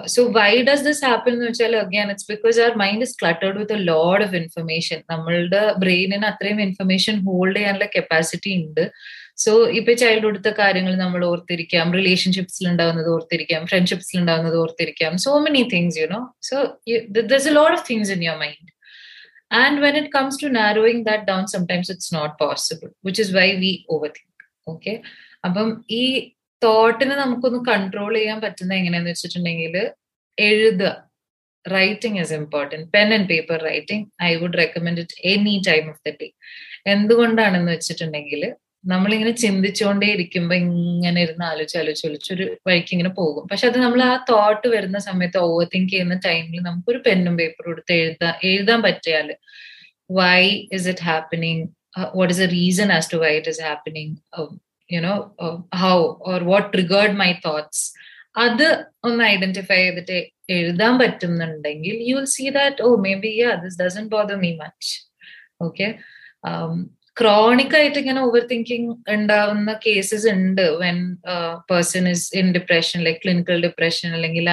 [0.07, 3.73] so why does this happen എന്ന് വെച്ചാൽ again it's because our mind is cluttered with
[3.73, 8.91] a load of information നമ്മളുടെ ബ്രെയിനിന് അത്രയും ഇൻഫർമേഷൻ ഹോൾഡ് ചെയ്യാനുള്ള കപ്പാസിറ്റി ഉണ്ട്.
[9.37, 11.93] So ഇപ്പൊ ചൈൽഡ്ഹുഡത്തെ കാര്യങ്ങൾ നമ്മൾ ഓർത്തിരിക്കാം.
[11.93, 13.65] റിലേഷൻഷിപ്സിൽ ഉണ്ടാവുന്നത് ഓർത്തിരിക്കാം.
[13.67, 16.77] ഫ്രണ്ട്ഷിപ്സിൽ ഉണ്ടാവുന്നത് ഓർത്തിരിക്കാം so many things you know so
[17.33, 18.69] thus a load of things in your mind
[19.51, 23.51] and when it comes to narrowing that down some it's not possible which is why
[23.51, 25.01] we over think okay
[25.45, 26.31] അപ്പം ഈ
[26.65, 29.75] തോട്ടിനെ നമുക്കൊന്ന് control ചെയ്യാൻ പറ്റുന്ന എങ്ങനെയാന്ന് വെച്ചിട്ടുണ്ടെങ്കിൽ
[30.37, 30.91] എഴുതുക.
[31.65, 36.11] Writing is important pen and paper writing I would recommend it any time of the
[36.21, 36.27] day
[36.93, 38.41] എന്തുകൊണ്ടാണെന്ന് വെച്ചിട്ടുണ്ടെങ്കിൽ
[38.91, 43.43] നമ്മളിങ്ങനെ ചിന്തിച്ചുകൊണ്ടേ ഇരിക്കുമ്പോൾ ഇങ്ങനെ ഇരുന്ന് ആലോചിച്ച് ആലോചിച്ച് ആലോചിച്ച് ഒരു വഴിക്ക് ഇങ്ങനെ പോകും.
[43.51, 47.93] പക്ഷെ അത് നമ്മൾ ആ തോട്ട് വരുന്ന സമയത്ത് ഓവർ തിങ്ക് ചെയ്യുന്ന ടൈമിൽ നമുക്കൊരു പെന്നും പേപ്പറും എടുത്ത്
[48.01, 49.29] എഴുതാൻ എഴുതാൻ പറ്റിയാൽ
[50.19, 50.41] why
[50.77, 51.63] is it happening
[52.19, 54.13] what is a reason as to why it is happening
[54.89, 55.15] you know
[55.77, 55.97] how
[56.31, 57.85] or what triggered my thoughts
[58.35, 58.67] അത്
[59.03, 60.17] ഒന്ന് ഐഡന്റിഫൈ ചെയ്തിട്ട്
[60.49, 64.91] എഴുതാൻ പറ്റുന്നുണ്ടെങ്കിൽ you will see that oh maybe this doesn't bother me much
[65.61, 65.87] okay
[67.17, 70.97] chronic ആയിട്ട് ഇങ്ങനെ over thinking ഉണ്ടാവുന്ന cases ഉണ്ട് when
[71.69, 74.47] person is in depression like clinical depression അല്ലെങ്കിൽ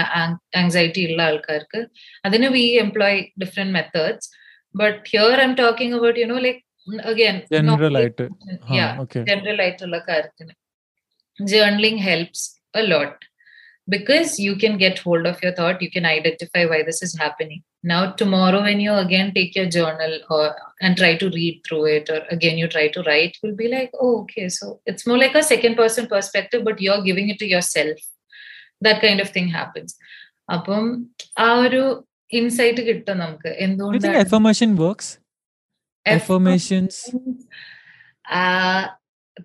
[0.57, 1.81] ആങ്സൈറ്റി ഉള്ള ആൾക്കാർക്ക്.
[2.25, 4.29] അതിന് we employ different methods
[4.75, 6.61] but here I'm talking about you know like
[7.10, 8.26] again general ആയിട്ട്
[9.04, 10.54] okay general ആയിട്ടുള്ള കാര്യത്തിന്
[11.40, 12.46] journaling helps
[12.82, 13.24] a lot
[13.88, 17.60] because you can get hold of your thought you can identify why this is happening
[17.84, 20.46] now tomorrow when you again take your journal or
[20.82, 23.92] and try to read through it or again you try to write you'll be like
[23.96, 27.46] oh okay so it's more like a second person perspective but you're giving it to
[27.46, 28.00] yourself
[28.82, 29.94] that kind of thing happens
[30.50, 30.84] അപ്പം
[31.44, 31.84] ആ ഒരു
[32.32, 35.08] insight കിട്ടും നമുക്ക് എന്തുകൊണ്ടാണ് affirmation works
[36.07, 37.11] affirmations
[38.25, 38.89] uh,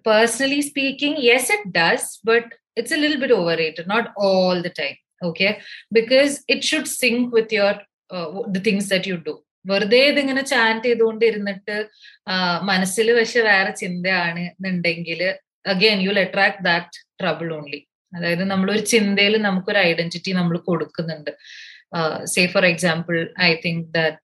[0.04, 4.98] personally speaking yes it does but it's a little bit overrated not all the time
[5.22, 5.60] okay
[5.92, 7.74] because it should sync with your
[8.12, 11.76] uh, the things that you do വെറുതെ ഇതിങ്ങനെ chant ചെയ്തുകൊണ്ട് ഇരുന്നിട്ട്
[12.62, 15.22] മനസ്സിൽ പക്ഷെ വേറെ ചിന്തയാണ് എന്നുണ്ടെങ്കിൽ
[15.74, 17.80] again you'll attract that trouble only
[18.14, 21.32] അതായത് നമ്മളൊരു ചിന്തയിൽ നമുക്കൊരു ഐഡന്റിറ്റി നമ്മൾ കൊടുക്കുന്നുണ്ട്
[22.34, 24.22] say for example I think that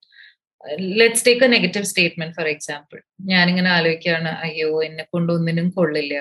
[0.99, 2.99] let's take a negative statement for example
[3.31, 6.15] ഞാനിങ്ങനെ ആലോചിക്കുകയാണ് അയ്യോ എന്നെ കൊണ്ടൊന്നിനും കൊള്ളില്ല.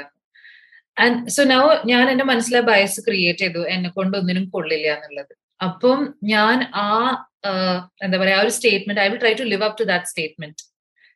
[0.97, 5.35] ആൻഡ് സോ നൗ ഞാൻ എന്റെ മനസ്സിലെ ബയസ് ക്രിയേറ്റ് ചെയ്തു എന്നെ കൊണ്ടൊന്നിനും കൊള്ളില്ല എന്നുള്ളത്.
[5.61, 6.87] അപ്പം ഞാൻ ആ
[8.05, 10.63] എന്താ പറയാ ആ ഒരു statement I will try to live up to that statement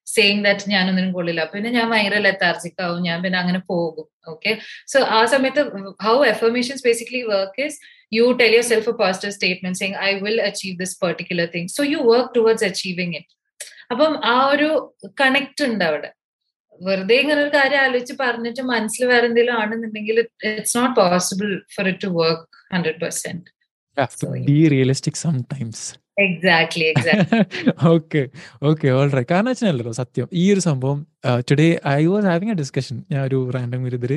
[0.07, 3.01] saying that ഞാൻ ഒന്നിനും കൊള്ളില്ല പിന്നെ ഞാൻ ഭയങ്കര ലെത്താർജിക് ആവും.
[3.09, 4.07] ഞാൻ പിന്നെ അങ്ങനെ പോകും.
[4.33, 4.51] ഓക്കെ
[4.93, 5.63] സോ ആ സമയത്ത്
[6.07, 7.79] how affirmations basically work is
[8.13, 12.01] you tell yourself a positive statement saying I will achieve this particular thing so you
[12.11, 13.33] work towards achieving it
[13.93, 14.69] അപ്പം ആ ഒരു
[15.21, 16.11] കണക്ട് ഉണ്ട് അവിടെ.
[16.81, 20.17] വെറുതെ ഇങ്ങനെ ഒരു കാര്യം ആലോചിച്ച് പറഞ്ഞിട്ട് മനസ്സിൽ വേറെ എന്തെങ്കിലും ആണെന്നുണ്ടെങ്കിൽ
[20.51, 23.51] it's not possible for it to work hundred percent
[24.47, 25.79] be realistic sometimes.
[26.22, 27.40] exactly exactly
[27.94, 28.22] okay
[28.70, 31.00] okay all right കാരണം വെച്ചാലോ സത്യം ഈ ഒരു സംഭവം
[31.52, 34.14] today I was having a discussion ഞാൻ ഒരു റാൻഡം ഇതിൽ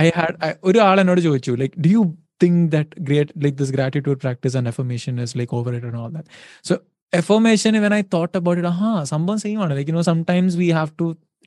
[0.00, 2.02] ഐ ഹാഡ് ഒരു ആൾ എന്നോട് ചോദിച്ചു like do you
[2.40, 6.26] think that great like this gratitude practice and affirmation is like overrated and all that
[6.64, 6.74] so
[7.12, 10.68] affirmation when i thought about it aha someone saying on like you know sometimes we
[10.78, 11.06] have to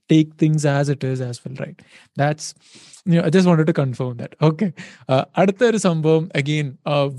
[0.09, 1.77] take things as it is as well right
[2.21, 2.45] that's
[3.05, 4.69] you know i just wanted to confirm that okay
[5.41, 6.67] അടുത്ത ഒരു സംഭവം again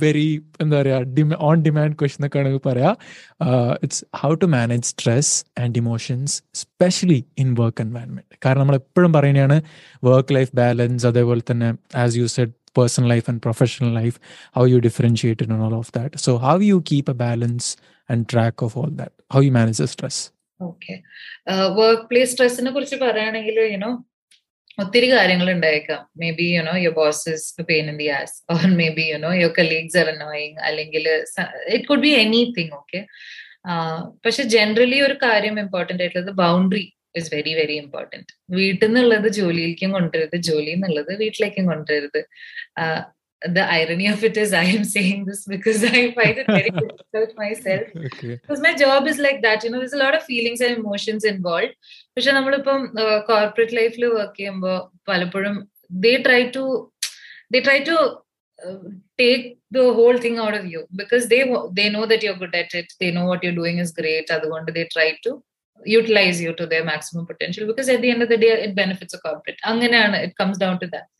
[0.02, 0.28] very
[0.62, 2.94] എന്താ പറയുക on demand question ഒക്കെ ആണെങ്കിൽ പറയാം
[3.84, 5.32] it's how to manage stress
[5.62, 9.58] and emotions specially in work environment കാരണം നമ്മൾ എപ്പോഴും പറയുന്നതാണ്
[10.10, 11.70] വർക്ക് ലൈഫ് ബാലൻസ് അതേപോലെ തന്നെ
[12.04, 14.16] as you said personal life and professional life
[14.56, 17.66] how you differentiate it and all of that so how you keep a balance
[18.08, 20.16] and track of all that how you manage the stress
[20.59, 20.93] okay
[22.07, 23.91] workplace സ്ട്രെസ്സിനെ കുറിച്ച് പറയുകയാണെങ്കിൽ you know
[24.77, 28.63] ഒത്തിരി കാര്യങ്ങൾ ഉണ്ടായേക്കാം maybe you know your bosses pain in the ass or
[28.97, 31.05] maybe you know your colleagues are annoying അല്ലെങ്കിൽ
[31.73, 33.01] it could be anything okay
[34.25, 40.37] പക്ഷെ generally ഒരു കാര്യം important ആയിട്ടുള്ളത് boundary is very very important വീട്ടിൽ നിന്നുള്ളത് ജോലിയിലേക്കും കൊണ്ടുവരുത്
[40.49, 42.21] ജോലി എന്നുള്ളത് വീട്ടിലേക്കും കൊണ്ടുവരുത്
[43.42, 47.36] the irony of it is I am saying this because I find it very difficult
[47.36, 47.82] myself.
[48.06, 48.36] Okay.
[48.36, 51.24] Because my job is like that, you know, there's a lot of feelings and emotions
[51.24, 51.74] involved.
[52.16, 52.80] പക്ഷെ നമ്മളിപ്പം
[53.28, 54.76] corporate ലൈഫിൽ work ചെയ്യുമ്പോൾ
[55.10, 55.54] പലപ്പോഴും
[56.04, 56.64] they try to
[57.54, 57.96] they try to
[59.22, 59.44] take
[59.76, 61.40] the whole thing out of you because they
[61.80, 64.70] they know that you good at it they know what you doing is great അതുകൊണ്ട്
[64.78, 65.32] they try to
[65.82, 69.18] utilise you to the maximum potential because at the end of the day it benefits
[69.18, 71.10] a corporate അങ്ങനെയാണ് it comes down to that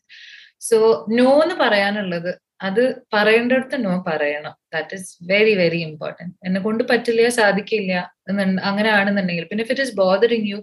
[0.68, 0.78] so
[1.18, 2.30] no എന്ന് പറയാനുള്ളത്
[2.68, 2.82] അത്
[3.14, 7.92] പറയേണ്ടടുത്ത് no പറയണം that is very very important എന്നെ കൊണ്ട് പറ്റില്ല സാധിക്കില്ല
[8.68, 10.60] അങ്ങനെ ആണെന്നുണ്ടെങ്കിൽ പിന്നെ if it is bothering you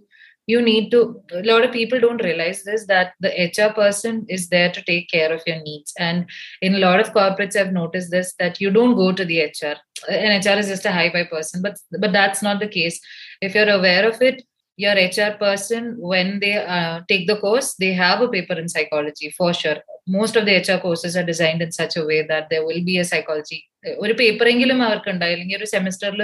[0.47, 0.99] you need to
[1.33, 5.07] a lot of people don't realize this that the hr person is there to take
[5.09, 6.19] care of your needs and
[6.61, 9.75] in a lot of corporates i've noticed this that you don't go to the hr
[10.17, 12.99] an hr is just a high five person but but that's not the case
[13.41, 14.37] if you're aware of it
[14.76, 19.28] your hr person when they uh, take the course they have a paper in psychology
[19.38, 19.78] for sure
[20.18, 22.96] most of the hr courses are designed in such a way that there will be
[22.98, 23.60] a psychology
[24.04, 26.20] ഒരു പേപ്പറെങ്കിലും അവർക്ക് ഉണ്ടായി അല്ലെങ്കിൽ ഒരു സെമിസ്റ്ററിൽ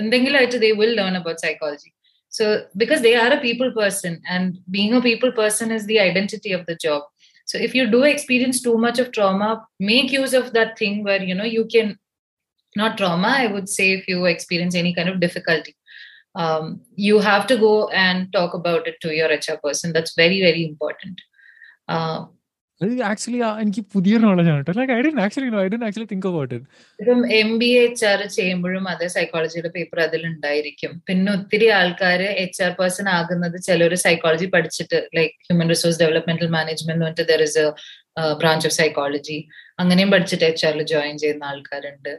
[0.00, 1.90] എന്തെങ്കിലും ആയിട്ട് they will learn about psychology
[2.36, 2.44] so
[2.80, 6.62] because they are a people person and being a people person is the identity of
[6.70, 7.02] the job
[7.50, 9.50] so if you do experience too much of trauma
[9.90, 11.88] make use of that thing where you know you can
[12.80, 15.74] not trauma i would say if you experience any kind of difficulty
[16.35, 19.93] Um, you have to go and talk about it to your hr person.
[19.93, 21.17] That's very very important.
[21.87, 22.19] Uh,
[23.07, 26.67] actually എനിക്ക് പുതിയ knowledge ആണ് like I'd actually I'd actually think about it
[26.99, 30.91] ഇപ്പം M B H R ചെയ്യുമ്പോഴും അതേ സൈക്കോളജിയുടെ paper അതിൽ ഉണ്ടായിരിക്കും.
[31.07, 37.03] പിന്നെ ഒത്തിരി ആൾക്കാർ എച്ച് ആർ പേഴ്സൺ ആകുന്നത് ചിലർ സൈക്കോളജി പഠിച്ചിട്ട് like human resource developmental management
[37.05, 37.65] പറഞ്ഞിട്ട് there is a
[38.43, 39.37] branch of psychology
[39.83, 42.13] അങ്ങനെയും പഠിച്ചിട്ട് എച്ച് ആറിൽ ജോയിൻ ചെയ്യുന്ന ആൾക്കാരുണ്ട്.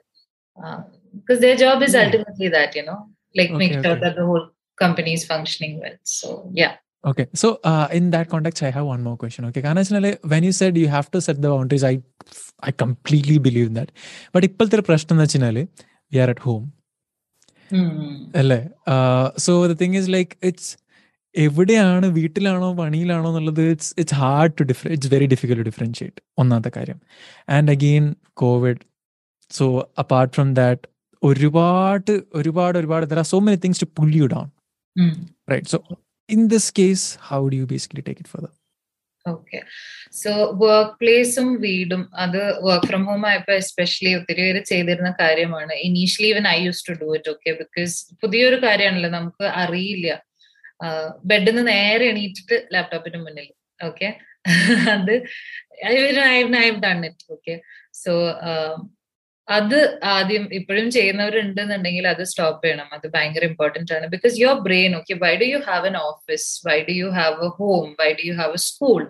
[1.18, 2.98] Because the job is ultimately that you know
[3.35, 4.43] Like make sure that the whole
[4.77, 9.03] company is functioning well so yeah Okay, so uh, in that context, I have one
[9.03, 9.45] more question.
[9.45, 12.01] Okay, Kanachanale, when you said you have to set the boundaries, I
[12.63, 13.89] I completely believe in that.
[14.33, 15.59] But ഇപ്പോഴത്തെ പ്രശ്നം എന്ന് വെച്ചാൽ
[16.11, 16.63] V R at home
[18.35, 18.59] അല്ലേ
[19.37, 20.71] so the thing is like it's
[21.35, 26.99] എവിടെയാണ് വീട്ടിലാണോ പണിയിലാണോ എന്നുള്ളത് it's it's hard to differ it's very difficult differentiate ഒന്നാമത്തെ കാര്യം
[27.49, 28.07] and again
[28.43, 28.83] Covid
[29.51, 29.67] so
[30.03, 30.83] apart from that
[31.22, 34.48] ഒരുപാട് ഒരുപാട് ഒരുപാട് there are so many things to pull you down
[35.52, 35.80] right so
[36.28, 38.52] in this case how do you basically take it further?
[39.24, 39.58] Okay
[40.20, 40.30] so
[40.62, 45.74] work പ്ലേസും വീടും അത് work from home ആയപ്പോ especially ഒത്തിരി പേര് ചെയ്തിരുന്ന കാര്യമാണ്.
[45.88, 50.08] Initially even I use to do it okay because പുതിയൊരു കാര്യമാണല്ലോ നമുക്ക് അറിയില്ല.
[51.30, 53.48] ബെഡിൽ നിന്ന് നേരെ എണീറ്റിട്ട് ലാപ്ടോപ്പിന് മുന്നിൽ
[53.80, 54.08] ഓക്കെ
[54.94, 55.14] അത്
[55.88, 57.54] I done it okay
[58.02, 58.12] so
[59.56, 59.78] അത്
[60.14, 62.88] ആദ്യം ഇപ്പോഴും ചെയ്യുന്നവരുണ്ട് എന്നുണ്ടെങ്കിൽ അത് സ്റ്റോപ്പ് ചെയ്യണം.
[62.96, 64.06] അത് ഭയങ്കര ഇമ്പോർട്ടന്റ് ആണ്.
[64.14, 67.50] Because your brain okay why do you have an office why do you have a
[67.60, 69.00] home why do you have a school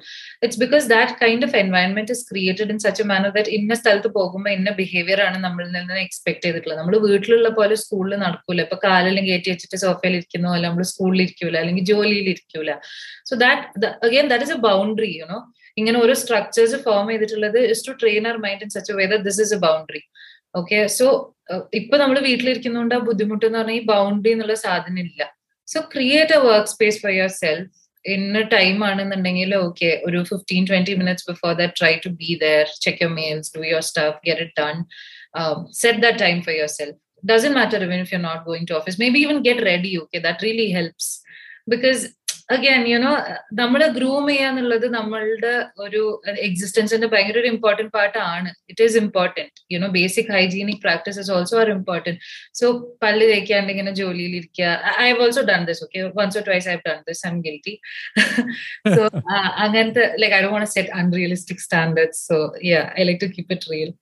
[0.45, 4.11] it's because that kind of environment is created in such a manner that ഇന്ന സ്ഥലത്ത്
[4.19, 6.81] പോകുമ്പോൾ ഇന്ന behaviour ആണ് നമ്മളിൽ നിന്ന് expect ചെയ്തിട്ടുള്ളത്.
[6.83, 8.61] നമ്മൾ വീട്ടിലുള്ള പോലെ സ്കൂളിൽ നടക്കൂല.
[8.69, 11.57] ഇപ്പൊ കാലെല്ലാം കയറ്റി വെച്ചിട്ട് സോഫയിൽ ഇരിക്കുന്ന പോലെ നമ്മൾ സ്കൂളിൽ ഇരിക്കൂല.
[11.63, 12.71] അല്ലെങ്കിൽ ജോലിയിൽ ഇരിക്കൂല.
[13.31, 15.41] So that again that is a boundary you know
[15.81, 19.55] ഇങ്ങനെ ഓരോ സ്ട്രക്ചേഴ്സ് ഫോം ചെയ്തിട്ടുള്ളത് is to train our mind in such a this is
[19.57, 20.03] a boundary
[20.56, 21.08] okay so
[21.74, 25.24] ഇപ്പൊ നമ്മൾ വീട്ടിലിരിക്കുന്നതുകൊണ്ട് ആ ബുദ്ധിമുട്ട് എന്ന് പറഞ്ഞാൽ ഈ ബൗണ്ടറി എന്നുള്ള സാധനം ഇല്ല
[25.68, 27.12] so create a work space for
[27.44, 27.68] yourself
[28.06, 33.00] ഇന്ന ടൈം ആണെന്നുണ്ടെങ്കിൽ ഓക്കെ ഒരു fifteen twenty minutes before that try to be there check
[33.04, 34.76] your mails do your stuff get it done
[35.82, 39.20] set that time for yourself doesn't matter even if you're not going to office maybe
[39.20, 41.06] even get ready okay that really helps
[41.68, 42.02] because
[42.55, 43.11] again you know
[43.61, 45.53] നമ്മളെ groom ചെയ്യാന്നുള്ളത് നമ്മളുടെ
[45.85, 46.03] ഒരു
[46.47, 48.51] എക്സിസ്റ്റൻസിന്റെ ഭയങ്കര ഒരു important part ആണ്.
[48.71, 52.21] It is important you know basic hygienic practices also are important
[52.61, 52.67] so
[53.05, 54.69] പല്ല് തേക്കാണ്ട് ഇങ്ങനെ ജോലിയിൽ ഇരിക്കുക.
[55.05, 57.75] I have also done this okay once or twice I have done this I guilty
[58.97, 59.03] so
[59.65, 62.39] അങ്ങനത്തെ like I don't set unrealistic standards so
[62.73, 63.93] yeah I like to keep it real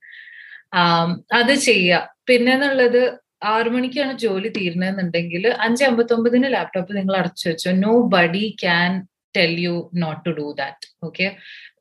[1.39, 2.01] അത് ചെയ്യുക.
[2.29, 3.01] പിന്നെന്നുള്ളത്
[3.41, 7.71] ആറു മണിക്കാണ് ജോലി തീരുന്നതെന്നുണ്ടെങ്കിൽ അഞ്ച് അമ്പത്തൊമ്പതിന് ലാപ്ടോപ്പ് നിങ്ങൾ അടച്ചു വെച്ചോ.
[8.15, 8.91] Nobody can
[9.35, 11.25] tell you not to do that okay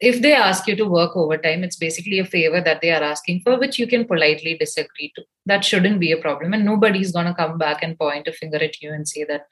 [0.09, 3.05] if they ask you to work over time it's basically a favour that they are
[3.13, 7.01] asking for which you can politely disagree to that shouldn't be a problem and nobody
[7.07, 9.47] is gonna come back and point finger it you and say that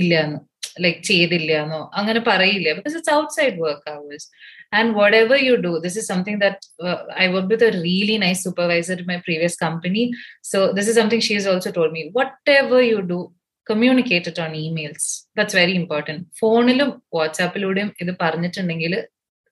[0.00, 0.40] ഇല്ല എന്ന്.
[0.83, 4.29] Like ചെയ്തില്ല എന്നോ അങ്ങനെ പറയില്ല because it's outside work hours
[4.71, 8.43] and whatever you do this is something that uh, i worked with a really nice
[8.43, 10.03] supervisor in my previous company
[10.43, 13.19] so this is something she has also told me whatever you do
[13.67, 18.93] communicate it on emails that's very important ഫോണിലും വാട്സാപ്പിലൂടെയും ഇത് പറഞ്ഞിട്ടുണ്ടെങ്കിൽ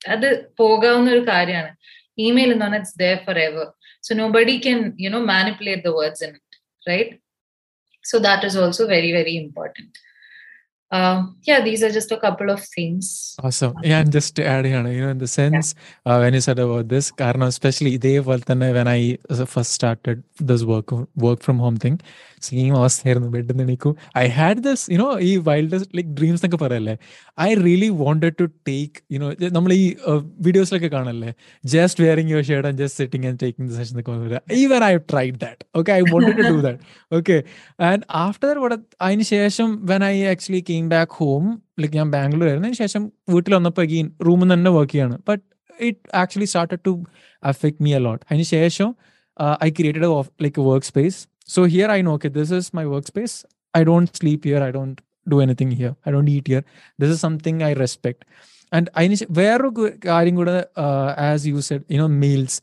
[0.01, 0.29] അത്
[0.61, 1.71] പോകാവുന്ന ഒരു കാര്യമാണ്
[2.17, 3.15] email എന്ന് പറഞ്ഞാൽ it's there
[3.47, 3.65] forever
[4.03, 7.13] so nobody can you know manipulate the words in it right
[8.05, 9.91] so that is also very very important
[10.91, 13.35] uh, yeah, these are just a couple of things.
[13.41, 13.73] Awesome.
[13.83, 16.59] Yeah, and just to add here, you know, in the sense uh, when you said
[16.59, 21.59] about this, കാരണം especially ഇതേപോലെ തന്നെ when I uh, first started this work work from
[21.59, 21.97] home thing,
[22.47, 26.95] same അവസ്ഥയായിരുന്നു ബെഡിൽ നിന്ന് എണീക്കും I had this you know ഈ wildest like dreams എന്നൊക്കെ പറയല്ലേ
[27.47, 29.85] I really wanted to take you know നമ്മൾ ഈ
[30.47, 31.31] വീഡിയോസിലൊക്കെ കാണല്ലേ
[31.75, 35.37] just wearing your shared and just sitting and taking the session എന്നൊക്കെ even I tried
[35.45, 36.79] that okay I wanted to do that
[37.19, 37.37] okay
[37.91, 38.73] and after that
[39.07, 41.44] അതിന് ശേഷം when I actually came Back home
[41.80, 42.68] like ഞാൻ ബാംഗ്ലൂർ ആയിരുന്നു.
[42.68, 45.18] അതിന് ശേഷം വീട്ടിൽ വന്നപ്പോൾ again റൂമിൽ നിന്ന് തന്നെ വർക്ക് ചെയ്യാണ്.
[45.28, 45.42] But
[45.80, 46.92] it actually started to
[47.42, 48.94] affect me a lot അതിന് ശേഷം
[49.64, 50.08] I created
[50.46, 54.40] like work space So here I know, this is my work space I don't sleep
[54.44, 54.98] here I don't
[55.30, 56.62] do anything here I don't eat here
[57.00, 58.22] this is something I respect
[58.74, 60.66] and അതിന് വേറൊരു കാര്യം കൂടെ
[61.16, 62.62] as you said you know mails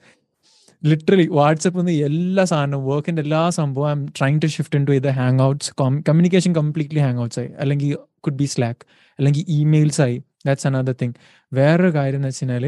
[0.84, 5.10] literally WhatsApp നിന്ന് എല്ലാ സാധനവും വർക്കിന്റെ എല്ലാ സംഭവം I'm trying to shift in to ഇത്
[5.20, 7.50] hang outs communication completely hang outs ആയി.
[7.62, 7.90] അല്ലെങ്കിൽ
[8.26, 8.82] കുഡ് ബി സ്ലാക്ക്
[9.20, 10.18] അല്ലെങ്കിൽ ഇമെയിൽസ് ആയി.
[10.48, 11.16] ദാറ്റ്സ് അനദർ തിങ്
[11.52, 12.66] വേറൊരു കാര്യം എന്ന് വെച്ച് കഴിഞ്ഞാൽ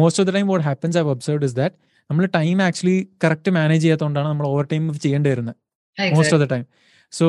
[0.00, 1.76] most of the time what happens I observe is that
[2.10, 5.56] നമ്മൾ ടൈം ആക്ച്വലി കറക്റ്റ് മാനേജ് ചെയ്യാത്തതുകൊണ്ടാണ് നമ്മൾ ഓവർ ടൈം ചെയ്യേണ്ടി വരുന്നത്.
[6.16, 6.64] Most of the time
[7.12, 7.26] so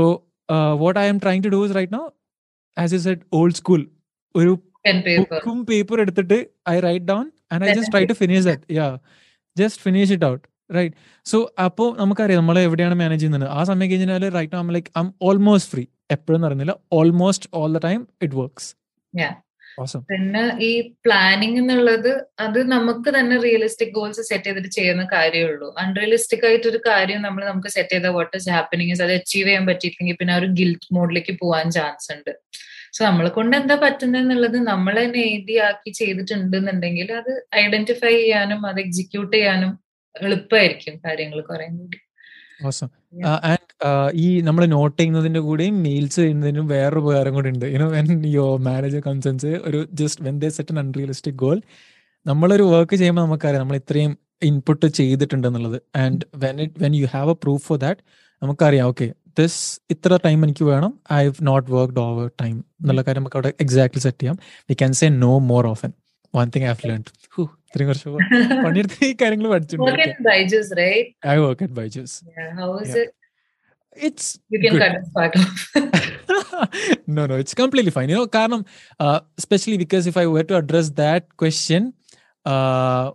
[0.83, 2.03] what I'm trying to do is right no
[2.77, 3.81] as you said old school
[4.35, 4.53] ഒരു
[5.21, 6.37] ബുക്കും paper എടുത്തിട്ട്
[6.69, 8.87] I write down and I just try to finish that yeah
[9.55, 13.47] just finish it out right so അപ്പോൾ നമുക്കറിയാം നമ്മൾ എവിടെയാണ് manage ചെയ്യുന്നത്.
[13.57, 15.83] ആ സമയം കഴിഞ്ഞാൽ right um like I'm almost free
[16.15, 18.71] എപ്പോഴും അറിയുന്നില്ല almost all the time it works
[20.09, 20.69] പിന്നെ ഈ
[21.05, 22.11] പ്ലാനിങ് എന്നുള്ളത്
[22.45, 27.71] അത് നമുക്ക് തന്നെ റിയലിസ്റ്റിക് ഗോൾസ് സെറ്റ് ചെയ്തിട്ട് ചെയ്യുന്ന കാര്യമുള്ളൂ അൺറിയലിസ്റ്റിക് ആയിട്ട് ഒരു കാര്യം നമ്മൾ നമുക്ക്
[27.75, 32.07] സെറ്റ് ചെയ്ത വാട്ട് ഇസ് ഹാപ്പനിങ് അത് അച്ചീവ് ചെയ്യാൻ പറ്റിയില്ലെങ്കിൽ പിന്നെ ഒരു ഗിൽറ്റ് മോഡിലേക്ക് പോകാൻ ചാൻസ്
[32.15, 32.31] ഉണ്ട്.
[32.95, 37.31] സോ നമ്മളെ കൊണ്ട് എന്താ പറ്റുന്നതെന്നുള്ളത് നമ്മൾ തന്നെ എഴുതിയാക്കി ചെയ്തിട്ടുണ്ടെന്നുണ്ടെങ്കിൽ അത്
[37.63, 39.71] ഐഡന്റിഫൈ ചെയ്യാനും അത് എക്സിക്യൂട്ട് ചെയ്യാനും
[40.15, 41.97] എളുപ്പമായിരിക്കും കാര്യങ്ങൾ കുറെ കൂടി.
[43.49, 43.65] ആൻഡ്
[44.23, 47.65] ഈ നമ്മൾ നോട്ട് ചെയ്യുന്നതിന്റെ കൂടെയും മെയിൽസ് ചെയ്യുന്നതിനും വേറൊരു ഉപകാരം കൂടി ഉണ്ട്.
[47.75, 51.58] You know when your manager concerns ഒരു just when they set un unrealistic goal
[52.25, 54.13] നമ്മളൊരു വർക്ക് ചെയ്യുമ്പോൾ നമുക്കറിയാം നമ്മൾ ഇത്രയും
[54.49, 55.77] input ചെയ്തിട്ടുണ്ടെന്നുള്ളത്.
[56.03, 58.01] And when it when you have a proof for that
[58.41, 59.08] നമുക്കറിയാം ഓക്കെ
[59.38, 59.60] ദിസ്
[59.90, 62.02] ഇത്ര ടൈം എനിക്ക് വേണം I have not worked
[62.42, 64.36] overtime എന്നുള്ള കാര്യം നമുക്ക് അവിടെ എക്സാക്ട്ലി സെറ്റ് ചെയ്യാം
[64.70, 65.92] we can say no more often
[66.34, 67.04] one thing I have learn
[67.44, 68.10] ഇത്രയും കുറച്ച്
[68.66, 70.28] പണിയെടുത്ത് ഈ കാര്യങ്ങൾ പഠിച്ചിട്ടുണ്ട്
[71.34, 72.16] I work at Byju's
[73.96, 74.82] it's you can good.
[74.82, 75.62] cut this part off
[77.06, 78.60] no no it's completely fine you know karanam
[79.00, 81.92] uh, especially because if i were to address that question
[82.46, 83.06] uh,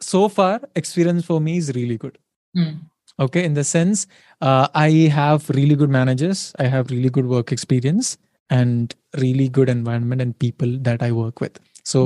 [0.00, 2.16] so far experience for me is really good
[2.54, 2.72] mm.
[3.18, 3.98] okay in the sense
[4.42, 8.08] uh, i have really good managers i have really good work experience
[8.50, 8.82] and
[9.24, 12.00] really good environment and people that i work with so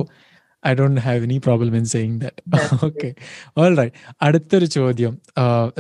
[0.64, 2.34] I don't have any problem in saying that.
[2.88, 3.08] okay.
[3.56, 3.94] All right.
[4.26, 5.14] അടുത്തൊരു ചോദ്യം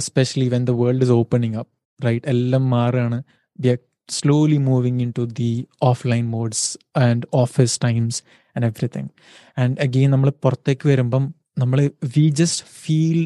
[0.00, 1.68] especially when the world is opening up
[2.00, 3.18] right എല്ലാം മാറുകയാണ്
[3.58, 3.78] we are
[4.08, 5.50] slowly moving into the
[5.90, 6.64] offline modes
[7.04, 8.18] and office times
[8.56, 9.10] and everything
[9.58, 11.26] and again നമ്മൾ പുറത്തേക്ക് വരുമ്പം
[11.62, 11.78] നമ്മൾ
[12.16, 13.20] we just feel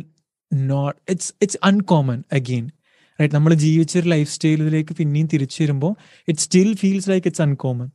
[0.52, 2.66] not it's it's uncommon again
[3.18, 5.92] right നമ്മൾ ജീവിച്ചൊരു life സ്റ്റൈലിലേക്ക് പിന്നെയും തിരിച്ചു വരുമ്പോൾ
[6.29, 7.88] it still feels like it's uncommon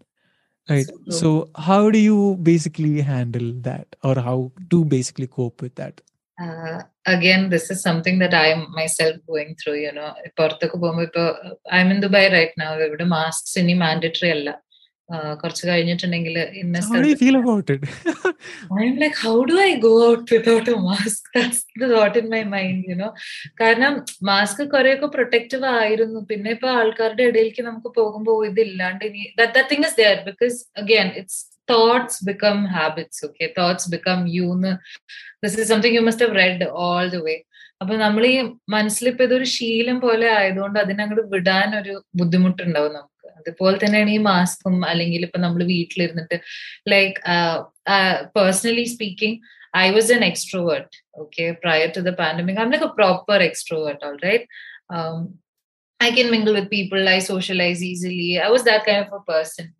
[0.70, 4.38] right so how do you basically handle that or how
[4.72, 5.96] to basically cope with that
[6.38, 11.06] uh, again this is something that i am myself going through you know പുറത്തൊക്കെ പോകുമ്പോൾ
[11.10, 11.24] ഇപ്പൊ
[11.86, 14.50] I'm in Dubai right now ഇവിടെ masks ഇനി mandatory അല്ല
[15.43, 16.79] കുറച്ച് കഴിഞ്ഞിട്ടുണ്ടെങ്കിൽ ഇന്ന
[19.03, 20.77] like how do I go out without out how do I go out without a
[20.87, 21.23] mask?
[21.35, 23.11] That's the thought in my mind, you know.
[23.61, 23.95] കാരണം
[24.31, 26.21] mask കുറെയൊക്കെ protective ആയിരുന്നു.
[26.31, 31.41] പിന്നെ ഇപ്പൊ ആൾക്കാരുടെ ഇടയിലേക്ക് നമുക്ക് പോകുമ്പോൾ ഇതില്ലാണ്ട് ഇനി that thing is there because again it's
[31.73, 34.49] thoughts become habits okay thoughts become you
[35.45, 37.37] this is something you must have read all the way
[37.83, 38.37] അപ്പൊ നമ്മൾ ഈ
[38.75, 43.16] മനസ്സിലിപ്പോ ഇതൊരു ശീലം പോലെ ആയതുകൊണ്ട് അതിനങ്ങോട്ട് വിടാൻ ഒരു ബുദ്ധിമുട്ടുണ്ടാവും നമുക്ക്.
[43.39, 46.39] അതുപോലെ തന്നെയാണ് ഈ മാസ്കും അല്ലെങ്കിൽ ഇപ്പൊ നമ്മൾ വീട്ടിലിരുന്നിട്ട്
[46.95, 47.21] like
[48.39, 49.39] personally speaking
[49.97, 50.91] was an extrovert,
[51.23, 52.59] okay, prior to the pandemic.
[52.59, 54.45] I'm like a proper extrovert, all right.
[54.97, 55.19] Um,
[56.01, 58.41] I can mingle with people, I socialize easily.
[58.47, 59.75] I was that kind of a person.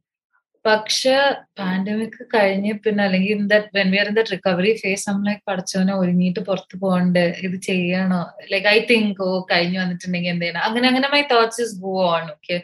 [0.67, 1.13] പക്ഷെ
[1.59, 6.43] pandemic കഴിഞ്ഞ പിന്നെ അല്ലെങ്കിൽ in that when we in that recovery phase നമ്മൾ പഠിച്ചവനെ ഒരുങ്ങിയിട്ട്
[6.49, 7.23] പുറത്ത് പോകണ്ട്?
[7.47, 8.21] ഇത് ചെയ്യണോ?
[8.53, 12.59] ലൈക്ക് ഐ തിങ്ക് ഓ കഴിഞ്ഞു വന്നിട്ടുണ്ടെങ്കിൽ എന്തെയ്യണം അങ്ങനെ അങ്ങനെ my thoughts go on okay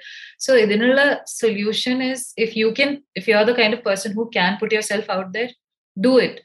[0.46, 1.00] so ഇതിനുള്ള
[1.36, 4.74] solution is if you can if you are the kind of person who can put
[4.76, 5.48] your self out there
[5.96, 6.40] do it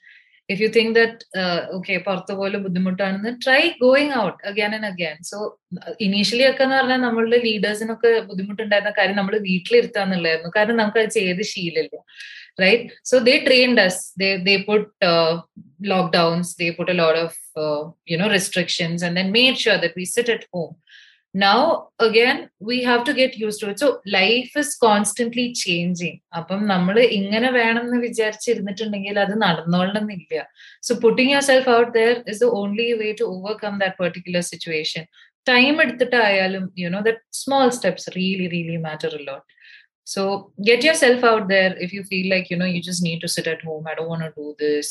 [0.61, 5.37] you think that uh, okay പുറത്ത് പോലെ ബുദ്ധിമുട്ടാണെന്ന് try going out again and again so
[6.07, 12.01] initially ഒക്കെ എന്ന് പറഞ്ഞാൽ നമ്മളുടെ ലീഡേഴ്സിനൊക്കെ ബുദ്ധിമുട്ടുണ്ടായിരുന്ന കാര്യം നമ്മൾ വീട്ടിലിരുത്താന്നുള്ളായിരുന്നു കാരണം നമുക്ക് അത് ചെയ്ത് ശീലമില്ല
[13.25, 15.41] they trained us they they put uh,
[15.91, 19.93] lockdowns they put a lot of uh, you know restrictions and then made sure that
[19.95, 20.73] we sit at home
[21.39, 21.61] now
[21.99, 26.95] again we have to get used to it so life is constantly changing അപ്പം നമ്മൾ
[27.17, 30.43] ഇങ്ങനെ വേണമെന്ന് വിചാരിച്ചിരുന്നിട്ടുണ്ടെങ്കിൽ അത് നടന്നോളണമെന്നില്ല
[30.87, 35.05] so putting your self out there is the only way to overcome that particular situation
[35.51, 39.45] time എടുത്തിട്ടായാലും you know that small steps really really matter a lot
[40.07, 40.21] so
[40.59, 43.47] get yourself out there if you feel like you know you just need to sit
[43.53, 44.89] at home i don't want to do this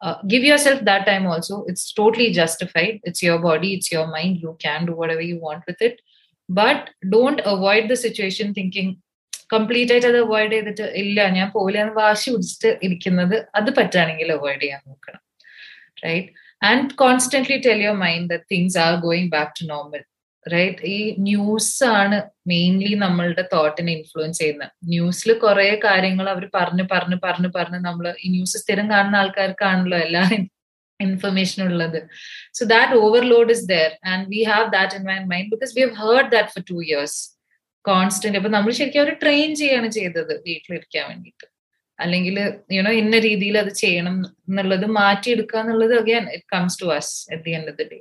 [0.00, 4.36] uh, give yourself that time also it's totally justified it's your body it's your mind
[4.38, 5.96] you can do whatever you want with it
[6.48, 8.90] but don't avoid the situation thinking
[9.50, 14.80] complete ആയിട്ട് അത് avoid ചെയ്തിട്ട് ഇല്ല ഞാൻ പോലെ വാശി പിടിച്ചിട്ട് ഇരിക്കുന്നത് അത് പറ്റുകയാണെങ്കിൽ അവോയ്ഡ് ചെയ്യാൻ
[14.88, 15.22] നോക്കണം
[16.04, 16.30] right
[16.62, 20.02] and constantly tell your mind the things are going back to normal
[20.54, 22.18] right ഈ ന്യൂസ് ആണ്
[22.50, 24.72] മെയിൻലി നമ്മളുടെ തോട്ടിനെ ഇൻഫ്ലുവൻസ് ചെയ്യുന്നത്.
[24.92, 30.22] ന്യൂസിൽ കുറെ കാര്യങ്ങൾ അവർ പറഞ്ഞു പറഞ്ഞു പറഞ്ഞു പറഞ്ഞ് നമ്മൾ ഈ ന്യൂസ് സ്ഥിരം കാണുന്ന ആൾക്കാർക്കാണല്ലോ എല്ലാ
[31.00, 31.98] ഇൻഫർമേഷൻ ഉള്ളത്.
[32.58, 35.96] So that overload is there and we have that in my mind because we have
[36.04, 37.18] heard that for two years
[37.84, 41.46] constant അപ്പൊ നമ്മൾ ശരിക്കും അവർ ട്രെയിൻ ചെയ്യാണ് ചെയ്തത് വീട്ടിലിരിക്കാൻ വേണ്ടിയിട്ട്.
[41.98, 42.36] അല്ലെങ്കിൽ
[42.76, 44.16] യുനോ ഇന്ന രീതിയിൽ അത് ചെയ്യണം
[44.48, 47.98] എന്നുള്ളത് മാറ്റിയെടുക്കുക എന്നുള്ളത് again it comes to us at the end of the day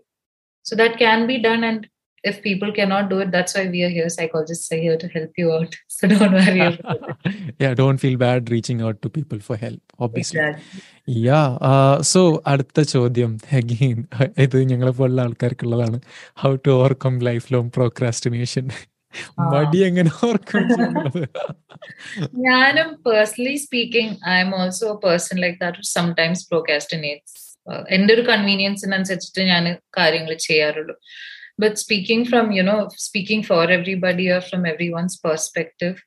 [0.65, 1.85] so that can be done and
[2.29, 4.09] if people cannot do it, that's why we are here.
[4.09, 5.73] Psychologists are here to help you out.
[5.95, 6.65] So don't worry.
[7.63, 10.39] yeah, don't feel bad reaching out to people for help, obviously.
[10.39, 10.81] Exactly.
[11.27, 11.47] Yeah.
[11.69, 13.97] Uh, so അടുത്ത ചോദ്യം again
[14.45, 15.99] ഇത് ഞങ്ങളെ പോലുള്ള ആൾക്കാർക്കുള്ളതാണ്
[16.43, 17.15] how to overcome
[17.55, 18.65] lifelong procrastination
[19.53, 20.65] മടി എങ്ങനെ overcome
[22.47, 27.37] ഞാനും personally speaking I'm also person like that sometimes procrastinates
[27.95, 29.65] എന്റെ ഒരു കൺവീനിയൻസിനനുസരിച്ചിട്ട് ഞാൻ
[29.97, 30.95] കാര്യങ്ങൾ ചെയ്യാറുള്ളൂ
[31.57, 36.01] but speaking from you know speaking for everybody or from everyone's perspective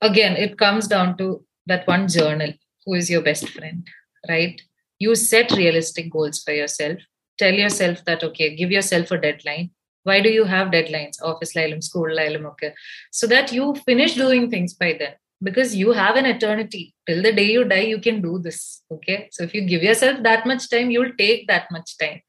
[0.00, 2.52] again it comes down to that one journal
[2.84, 3.88] who is your best friend
[4.28, 4.60] right?
[4.98, 6.98] You set realistic goals for yourself.
[7.38, 9.70] Tell yourself that okay give yourself a deadline.
[10.02, 11.22] Why do you have deadlines?
[11.22, 12.74] Office lilum school lilum okay.
[13.12, 15.14] So that you finish doing things by then.
[15.40, 16.94] Because you have an eternity.
[17.06, 19.28] Till the day you die you can do this okay?
[19.30, 22.22] So if you give yourself that much time you'll take that much time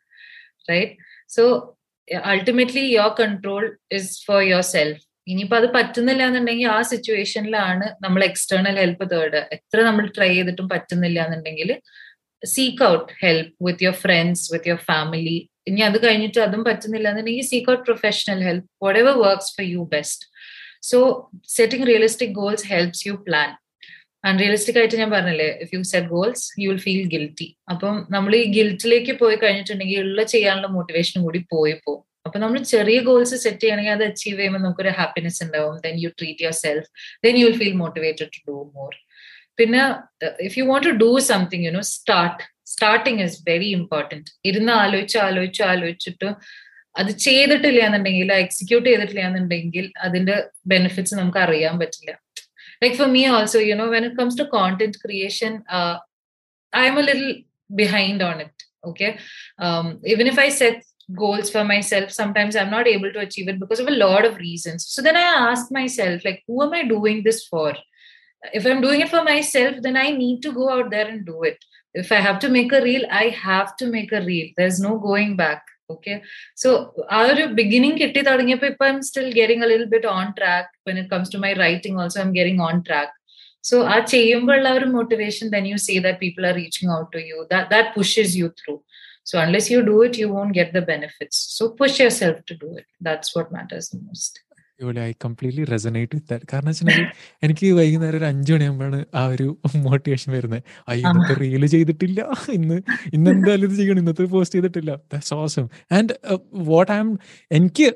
[0.68, 0.98] right?
[1.28, 1.78] So
[2.30, 8.78] ultimately your control is for your self ഇനിയിപ്പോ അത് പറ്റുന്നില്ല എന്നുണ്ടെങ്കിൽ ആ സിറ്റുവേഷനിലാണ് നമ്മൾ external
[8.80, 11.72] help third എത്ര നമ്മൾ try ചെയ്തിട്ടും പറ്റുന്നില്ല എന്നുണ്ടെങ്കിൽ
[12.43, 17.48] seek out help with your friends with your family ഇനി അത് കഴിഞ്ഞിട്ട് അതും പറ്റുന്നില്ല എന്നുണ്ടെങ്കിൽ
[17.50, 18.67] seek out professional help
[19.00, 20.26] whatever works for you best
[20.84, 21.00] so
[21.56, 23.50] setting realistic goals helps you plan
[24.23, 28.43] unrealistic ആയിട്ട് ഞാൻ പറഞ്ഞില്ലേ if you set goals you will feel guilty അപ്പം നമ്മൾ ഈ
[28.58, 32.03] ഗിൽറ്റിലേക്ക് പോയി കഴിഞ്ഞിട്ടുണ്ടെങ്കിൽ ഉള്ള ചെയ്യാനുള്ള മോട്ടിവേഷനും കൂടി പോയി പോകും.
[32.27, 35.75] അപ്പൊ നമ്മൾ ചെറിയ ഗോൾസ് സെറ്റ് ചെയ്യണമെങ്കിൽ അത് അച്ചീവ് ചെയ്യുമ്പോൾ നമുക്കൊരു ഹാപ്പിനെസ് ഉണ്ടാവും.
[35.86, 36.88] Then you treat yourself
[37.25, 38.91] then you will feel motivated to do more
[39.60, 39.82] പിന്നെ
[40.47, 42.41] if you want to do something you know start
[42.73, 46.29] starting is very important ഇരുന്ന് ആലോചിച്ച് ആലോചിച്ച് ആലോചിച്ചിട്ട്
[46.95, 50.36] അത് ചെയ്തിട്ടില്ല എന്നുണ്ടെങ്കിൽ എക്സിക്യൂട്ട് ചെയ്തിട്ടില്ല എന്നുണ്ടെങ്കിൽ അതിന്റെ
[50.71, 52.12] ബെനിഫിറ്റ്സ് നമുക്ക് അറിയാൻ പറ്റില്ല.
[52.82, 55.98] Like for me also you know when it comes to content creation uh,
[56.74, 57.36] i'm a little
[57.76, 58.52] behind on it
[58.86, 59.20] okay?
[59.58, 60.84] Um, even if i set
[61.15, 64.38] goals for myself sometimes i'm not able to achieve it because of a lot of
[64.38, 64.86] reasons.
[64.88, 67.76] So then i ask myself like who am i doing this for?
[68.53, 71.43] If i'm doing it for myself then i need to go out there and do
[71.43, 71.58] it.
[71.93, 74.51] If i have to make a reel i have to make a reel.
[74.56, 75.64] There's no going back
[75.95, 76.16] okay
[76.62, 76.68] so
[77.18, 81.09] our beginning kitti thodangiyappo ipo i'm still getting a little bit on track when it
[81.12, 83.12] comes to my writing also i'm getting on track
[83.64, 87.37] so ആ ചെയ്യുമ്പോഴുള്ള ഒരു motivation then you see that people are reaching out to you
[87.53, 88.74] that pushes you through
[89.30, 92.68] so unless you do it you won't get the benefits so push yourself to do
[92.80, 94.01] it that's what matters the
[94.88, 96.45] Most I completely resonate with that.
[96.53, 97.07] കാരണം വെച്ചിട്ടുണ്ടെങ്കിൽ
[97.45, 99.47] എനിക്ക് വൈകുന്നേരം ഒരു അഞ്ചു മണിയാകുമ്പോഴാണ് ആ ഒരു
[99.88, 100.63] motivation വരുന്നത്.
[100.89, 102.19] അയ്യോ ഇന്നത്തെ റീൽ ചെയ്തിട്ടില്ല.
[102.57, 102.77] ഇന്ന്
[103.13, 103.99] ഇന്ന് എന്തായാലും ഇത് ചെയ്യണം.
[103.99, 104.91] ഇന്നത്തെ പോസ്റ്റ് ചെയ്തിട്ടില്ല.
[105.13, 105.67] That's awesome
[105.97, 106.15] and
[106.71, 107.11] what I'm
[107.51, 107.88] എനിക്ക്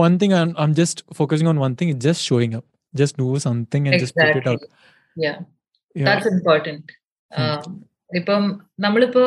[0.00, 0.34] one thing
[0.66, 4.38] I'm just focusing on one thing just showing up just do something and just put
[4.38, 4.66] it out
[5.96, 6.92] that's important
[8.16, 8.42] ഇപ്പം
[8.80, 9.22] നമ്മളിപ്പോ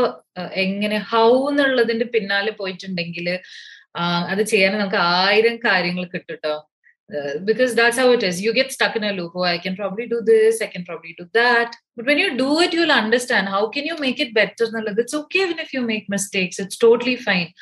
[0.64, 3.28] എങ്ങനെ ഹൗ എന്നുള്ളതിന്റെ പിന്നാലെ പോയിട്ടുണ്ടെങ്കിൽ
[4.32, 6.56] അത് ചെയ്യാൻ നമുക്ക് ആയിരം കാര്യങ്ങൾ കിട്ടുട്ടോ
[7.14, 8.42] Uh, because that's how it is.
[8.42, 9.34] You get stuck in a loop.
[9.36, 10.60] Oh, I can probably do this.
[10.60, 11.76] I can probably do that.
[11.96, 14.66] But when you do it, you'll understand how can you make it better.
[14.98, 16.58] It's okay even if you make mistakes.
[16.58, 17.54] It's totally fine.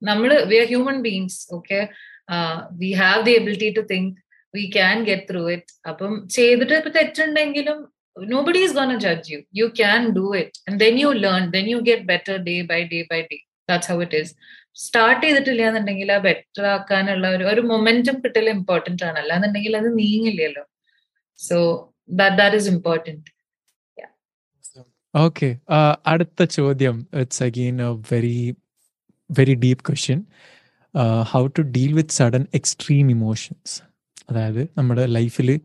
[0.00, 1.44] We are human beings.
[1.50, 1.90] Okay,
[2.28, 4.18] uh, we have the ability to think.
[4.52, 5.72] We can get through it.
[8.16, 9.42] Nobody is gonna judge you.
[9.50, 11.50] You can do it, and then you learn.
[11.50, 13.42] Then you get better day by day by day.
[13.66, 14.34] That's how it is.
[14.76, 19.18] Start ചെയ്തിട്ടില്ല എന്നുണ്ടെങ്കിൽ ആ better ആക്കാനുള്ള ഒരു ഒരു momentum കിട്ടൽ important ആണ്.
[19.18, 20.64] അല്ലാന്നുണ്ടെങ്കിൽ അത് നീങ്ങില്ലല്ലോ.
[21.38, 21.58] So
[22.10, 23.30] that is important
[25.14, 25.48] okay
[26.06, 27.06] അടുത്ത ചോദ്യം.
[27.14, 28.54] It's again a very
[29.30, 30.20] very deep question
[31.22, 33.74] how to deal with sudden extreme emotions
[34.30, 35.60] അതായത് നമ്മുടെ ലൈഫിൽ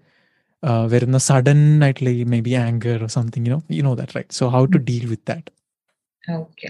[0.86, 4.78] വരുന്ന സഡൻ ആയിട്ടുള്ള maybe anger something you know you know that right so how to
[4.78, 5.52] deal with that
[6.40, 6.70] okay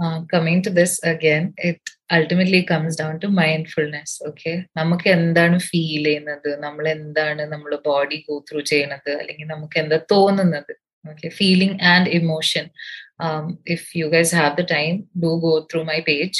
[0.00, 1.80] uh, coming to this again, it
[2.10, 4.10] ultimately comes down to mindfulness.
[4.30, 10.00] Okay, നമുക്ക് എന്താണ് feel ചെയ്യുന്നത് നമ്മൾ എന്താണ് നമ്മുടെ ബോഡി ഗോ ത്രൂ ചെയ്യുന്നത് അല്ലെങ്കിൽ നമുക്ക് എന്താ
[10.14, 10.72] തോന്നുന്നത്
[11.04, 12.70] okay feeling and emotion
[13.18, 16.36] um, if you guys have the time do go through my page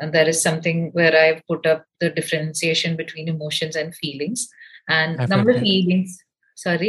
[0.00, 4.48] and there is something where i've put up the differentiation between emotions and feelings
[4.88, 6.12] and number feelings
[6.61, 6.87] sorry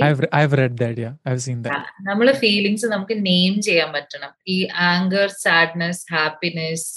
[2.09, 4.33] നമ്മളെ feelings നമുക്ക് name ചെയ്യാൻ പറ്റണം.
[4.55, 4.57] ഈ
[4.91, 6.89] anger sadness happiness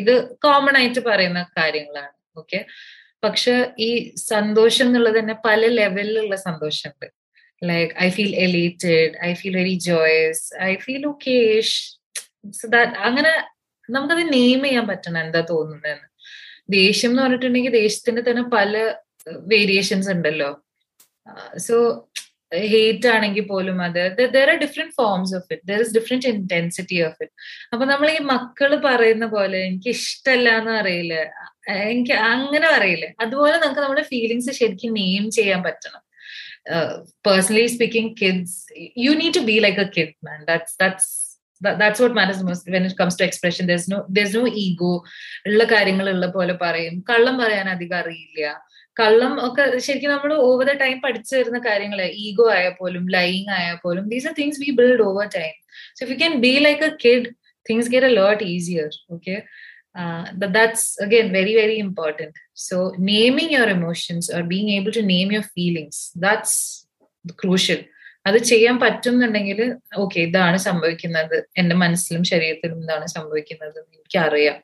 [0.00, 2.60] ഇത് common ആയിട്ട് പറയുന്ന കാര്യങ്ങളാണ് okay
[3.24, 3.54] പക്ഷെ
[3.86, 3.90] ഈ
[4.30, 7.06] സന്തോഷം എന്നുള്ളത് തന്നെ പല ലെവലിലുള്ള സന്തോഷമുണ്ട്.
[7.62, 11.76] Like I feel elated I feel very joyous I feel ഓക്കേഷ്
[13.08, 13.32] അങ്ങനെ
[13.88, 16.06] നമുക്കത് നെയിം ചെയ്യാൻ പറ്റണം എന്താ തോന്നുന്നതെന്ന്.
[16.76, 18.72] ദേഷ്യം എന്ന് പറഞ്ഞിട്ടുണ്ടെങ്കിൽ ദേഷ്യത്തിന്റെ തന്നെ പല
[19.52, 20.50] വേരിയേഷൻസ് ഉണ്ടല്ലോ.
[21.66, 21.76] സോ
[22.66, 24.00] ഹേറ്റ് ആണെങ്കിൽ പോലും അത്
[24.34, 27.34] there are different forms of it there is different intensity of it
[27.72, 31.14] അപ്പൊ നമ്മൾ ഈ മക്കൾ പറയുന്ന പോലെ എനിക്ക് ഇഷ്ടമല്ല എന്ന് അറിയില്ല
[31.86, 36.02] എനിക്ക് അങ്ങനെ അറിയില്ല അതുപോലെ നമുക്ക് നമ്മുടെ ഫീലിങ്സ് ശരിക്കും നെയിം ചെയ്യാൻ പറ്റണം.
[37.26, 38.56] Personally speaking kids
[39.04, 41.10] you need to be like a kid man that's that's
[41.61, 44.93] that's what matters most when it comes to expression there's no there's no ego
[45.49, 48.51] ഉള്ള കാര്യങ്ങൾ ഉള്ള പോലെ പറയും കള്ളം പറയാൻ അധികം അറിയില്ല
[48.97, 53.67] കള്ളം ഒക്കെ ശരിക്കും നമ്മൾ ഓവർ ദ ടൈം പഠിച്ചു വരുന്ന കാര്യങ്ങൾ ഈഗോ ആയ പോലും ലൈങ് ആയ
[53.83, 55.53] പോലും these are things we build over time
[55.97, 57.27] so if you can be like a kid
[57.65, 59.35] things get a lot easier okay
[60.55, 65.43] that's again very very important so naming your emotions or being able to name your
[65.43, 66.53] feelings that's
[67.41, 67.81] crucial
[68.26, 69.60] അത് ചെയ്യാൻ പറ്റുന്നുണ്ടെങ്കിൽ
[70.02, 71.36] okay ഇതാണ് സംഭവിക്കുന്നത്.
[71.60, 74.56] എന്റെ മനസ്സിലും ശരീരത്തിലും ഇതാണ് സംഭവിക്കുന്നത് എനിക്ക് അറിയാം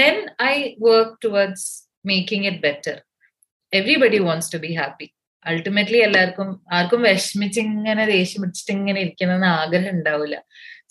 [0.00, 0.16] then
[0.52, 0.54] I
[0.86, 1.68] work towards
[2.10, 2.96] making it better
[3.72, 5.08] everybody wants to be happy
[5.46, 10.36] ultimately എല്ലാവർക്കും ആർക്കും വിഷമിച്ച് ഇങ്ങനെ ദേഷ്യം പിടിച്ചിട്ട് ഇങ്ങനെ ഇരിക്കണമെന്ന് ആഗ്രഹം ഉണ്ടാവില്ല.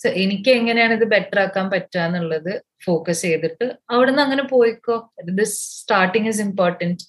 [0.02, 2.52] സോ എനിക്ക് എങ്ങനെയാണ് ഇത് ബെറ്റർ ആക്കാൻ പറ്റുക എന്നുള്ളത്
[2.86, 4.98] ഫോക്കസ് ചെയ്തിട്ട് അവിടെ നിന്ന് അങ്ങനെ പോയിക്കോ.
[5.40, 7.06] This starting is important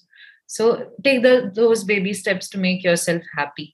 [0.57, 0.65] so
[1.07, 1.21] take
[1.59, 3.65] those baby steps to make yourself happy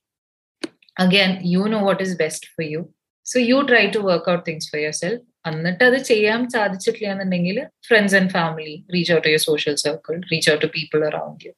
[0.98, 2.80] again you know what is best for you
[3.26, 7.56] so you try to work out things for yourself എന്നിട്ട് അത് ചെയ്യാൻ സാധിച്ചിട്ടില്ല എന്നുണ്ടെങ്കിൽ
[7.88, 11.52] friends and family reach out your social circle reach out to people around you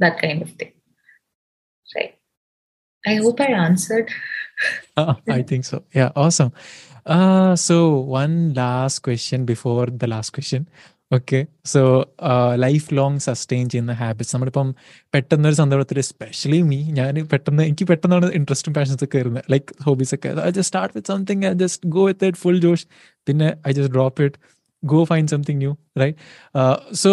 [0.00, 0.74] that kind of thing
[1.88, 2.14] right
[3.04, 4.10] I hope I answered
[5.38, 5.76] I think so.
[5.98, 6.52] Yeah, awesome.
[7.16, 7.76] Uh, so
[8.22, 10.62] one last question before the last question.
[11.12, 11.80] Okay so
[12.94, 14.68] lifelong sustain ചെയ്യുന്ന habits നമ്മളിപ്പം
[15.14, 20.14] പെട്ടെന്ന് ഒരു സന്ദർഭത്തിൽ especially me ഞാൻ പെട്ടെന്ന് എനിക്ക് പെട്ടെന്നാണ് ഇൻട്രസ്റ്റും passions ഒക്കെ വരുന്നത് ലൈക്ക് ഹോബീസ്
[20.14, 22.86] ഒക്കെ I just start with something I just go with it full Josh
[23.26, 24.38] പിന്നെ I just drop it
[24.82, 26.18] go find something new right
[26.96, 27.12] so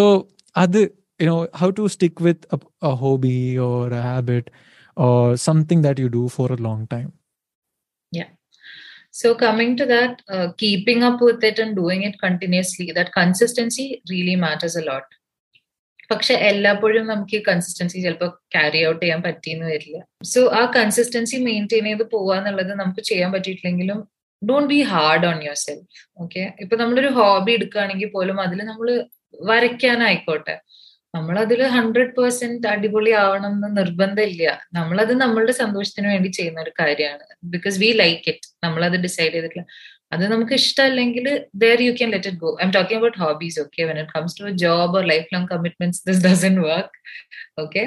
[0.56, 0.80] അത്
[1.20, 2.48] you know how to stick with
[2.84, 4.50] a hobby or a habit
[4.98, 7.19] or something that you do for a long time Yeah.
[9.15, 14.03] So coming to that, uh, keeping up with it and doing it continuously, that consistency
[14.09, 15.07] really matters a lot.
[16.11, 19.99] പക്ഷെ എല്ലായ്പ്പോഴും നമുക്ക് ഈ consistency ചിലപ്പോൾ carry out ചെയ്യാൻ പറ്റിയെന്ന് വരില്ല.
[20.31, 23.99] So ആ consistency maintain ചെയ്ത് പോവാന്നുള്ളത് നമുക്ക് ചെയ്യാൻ പറ്റിയിട്ടില്ലെങ്കിലും
[24.43, 25.87] don't be hard on yourself
[26.23, 28.89] okay ഇപ്പൊ നമ്മളൊരു ഹോബി എടുക്കുകയാണെങ്കിൽ പോലും അതിൽ നമ്മൾ
[29.51, 30.57] വരയ്ക്കാനായിക്കോട്ടെ.
[31.15, 34.45] നമ്മളതിൽ ഹൺഡ്രഡ് പേഴ്സെന്റ് അടിപൊളി ആവണം എന്ന് നിർബന്ധമില്ല.
[34.79, 37.25] നമ്മളത് നമ്മളുടെ സന്തോഷത്തിന് വേണ്ടി ചെയ്യുന്ന ഒരു കാര്യമാണ്.
[37.55, 39.65] ബിക്കോസ് വി ലൈക്ക് ഇറ്റ് നമ്മളത് ഡിസൈഡ് ചെയ്തിട്ടില്ല.
[40.15, 41.27] അത് നമുക്ക് ഇഷ്ടമല്ലെങ്കിൽ
[41.63, 44.45] there you can let it go I'm talking about hobbies okay when it comes to
[44.51, 46.97] a job or life long commitments this doesn't work
[47.63, 47.83] okay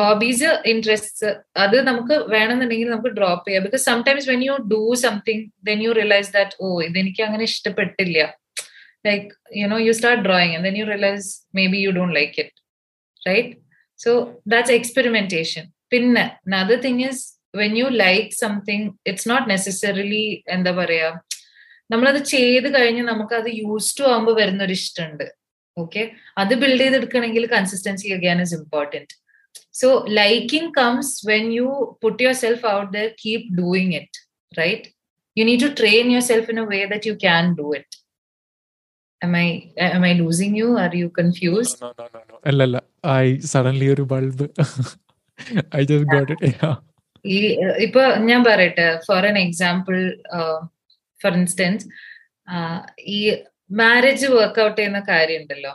[0.00, 1.28] hobbies interest
[1.64, 3.64] അത് നമുക്ക് വേണമെന്നുണ്ടെങ്കിൽ നമുക്ക് drop ചെയ്യാം.
[3.68, 8.18] Because sometimes when you do something then you realise that oh ഇതെനിക്ക് അങ്ങനെ ഇഷ്ടപ്പെട്ടില്ല.
[9.05, 12.51] like you know you start drawing and then you realize maybe you don't like it
[13.21, 13.49] right
[13.99, 14.11] so
[14.45, 17.17] that's experimentation പിന്നെ another thing is
[17.53, 20.25] when you like something it's not necessarily
[20.55, 21.09] എന്താ പറയാ
[21.89, 25.25] നമ്മളത് ചെയ്ത് കഴിഞ്ഞ് നമുക്ക് അത് യൂസ് ടു ആകുമ്പോൾ വരുന്ന ഒരു ഇഷ്ടമുണ്ട്
[25.77, 26.03] ഓക്കെ
[26.41, 29.13] അത് build ചെയ്തെടുക്കണമെങ്കിൽ consistency again is important
[29.81, 31.67] so liking comes when you
[32.03, 34.19] put yourself out there keep doing it
[34.51, 34.87] right
[35.37, 37.96] you need to train yourself in a way that you can do it
[39.22, 39.48] am i
[39.96, 42.78] am i losing you are you confused no no no no അല്ല അല്ല
[43.22, 44.04] I suddenly ഒരു
[45.78, 46.76] i just got it yeah
[47.24, 47.38] ഈ
[47.86, 49.96] ഇപ്പൊ ഞാൻ പറയട്ടെ for an example
[51.20, 51.86] for instance
[53.16, 53.20] ഈ
[53.80, 55.74] marriage work out ചെയ്യുന്ന കാര്യം ഉണ്ടല്ലോ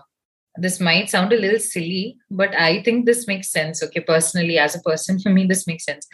[0.55, 2.03] this might sound a little silly
[2.39, 5.85] but i think this makes sense okay personally as a person for me this makes
[5.89, 6.05] sense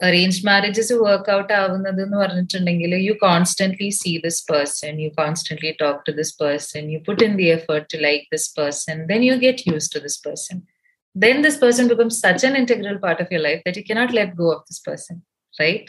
[0.00, 6.00] arrange marriages work out ആവുന്നത് എന്ന് പറഞ്ഞിട്ടുണ്ടെങ്കിൽ you constantly see this person you constantly talk
[6.08, 9.68] to this person you put in the effort to like this person then you get
[9.72, 10.58] use to this person
[11.16, 14.30] then this person becomes such an integral part of your life that you cannot let
[14.36, 15.14] go of this person
[15.54, 15.86] right?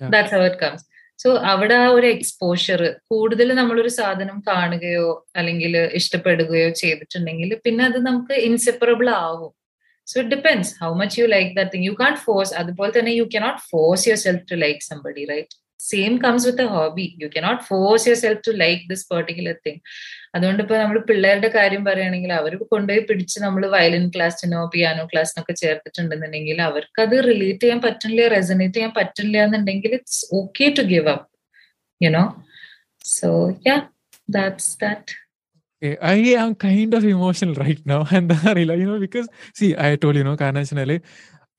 [0.00, 0.08] Yeah.
[0.14, 0.80] that's how it comes.
[1.18, 2.80] So അവിടെ ആ ഒരു exposure
[3.10, 9.52] കൂടുതൽ നമ്മളൊരു സാധനം കാണുകയോ അല്ലെങ്കിൽ ഇഷ്ടപ്പെടുകയോ ചെയ്തിട്ടുണ്ടെങ്കിൽ പിന്നെ അത് നമുക്ക് ഇൻസെപ്പറബിൾ ആവും.
[10.08, 13.26] So it depends how much you like that thing you can't force അതുപോലെ തന്നെ you
[13.34, 18.04] cannot force yourself to like somebody right same comes with a hobby you cannot force
[18.20, 19.80] yourself to like this particular thing
[20.34, 26.60] അതുകൊണ്ട് ഇപ്പൊ നമ്മൾ പിള്ളേരുടെ കാര്യം പറയുകയാണെങ്കിൽ അവർ കൊണ്ടുപോയി പിടിച്ച് നമ്മൾ വയലിൻ ക്ലാസ്സിനോ പിയാനോ ക്ലാസ്സിനൊക്കെ ചേർത്തിട്ടുണ്ടെന്നുണ്ടെങ്കിൽ
[26.68, 31.28] അവർക്ക് അത് റിലേറ്റ് ചെയ്യാൻ പറ്റില്ല റെസനേറ്റ് ചെയ്യാൻ പറ്റില്ല എന്നുണ്ടെങ്കിൽ it's okay to give up
[32.00, 32.24] you know
[33.04, 33.30] so
[33.68, 33.76] yeah
[34.30, 35.12] that's that
[36.13, 39.27] I am kind of emotional right now, and അറിയില്ല, you know, because
[39.59, 40.95] see, I told you know, കാരണം വെച്ചാല്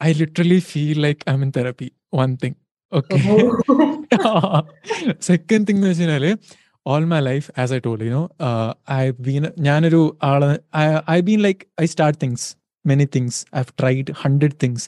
[0.03, 1.89] I literally feel like I'm in therapy.
[2.23, 2.55] One thing,
[2.93, 3.21] okay.
[5.31, 6.31] Second thing എന്ന് വെച്ചാല്
[6.91, 11.03] all my life, as I told you, you know, uh, I've been ഞാനൊരു ആള് I-
[11.13, 12.43] I've been like I start things,
[12.85, 13.35] many things.
[13.59, 14.81] I've tried hundred things.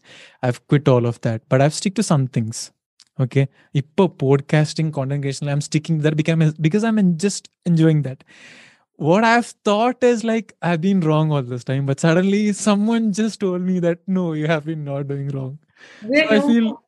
[0.43, 2.57] I've quit all of that, but I've stick to some things.
[3.20, 8.20] Okay, ഇപ്പൊ podcasting content creation I'm sticking there because because I'm en- just enjoying that
[8.97, 13.41] what I've thought is like I've been wrong all this time, but suddenly someone just
[13.41, 15.59] told me that no, you have been not doing wrong.
[16.03, 16.83] So I feel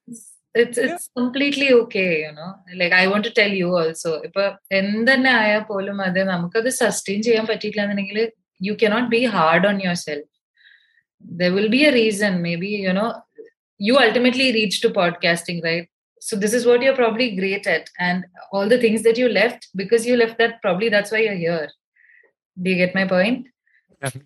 [0.55, 4.45] it's it's completely okay you know like i want to tell you also ഇപ്പൊ
[4.81, 8.21] എന്തെന്നെ ആയാൽ പോലും അത് നമുക്കത് sustain ചെയ്യാൻ പറ്റിയില്ല എന്നുണ്ടെങ്കിൽ
[8.69, 10.29] you cannot be hard on yourself
[11.41, 13.11] there will be a reason maybe you know
[13.87, 15.87] you ultimately reach to podcasting right
[16.27, 18.19] so this is what you're probably great at and
[18.53, 21.69] all the things that you left because you left that probably that's why you're here
[22.59, 23.41] do you get my point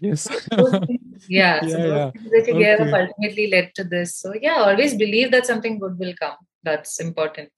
[0.06, 0.22] yes.
[0.50, 2.10] Those things- yeah, so Yeah, those yeah.
[2.14, 3.00] things that you gave up Okay.
[3.02, 4.10] ultimately led to this.
[4.22, 6.36] So yeah, always believe that something good will come.
[6.68, 7.50] That's important.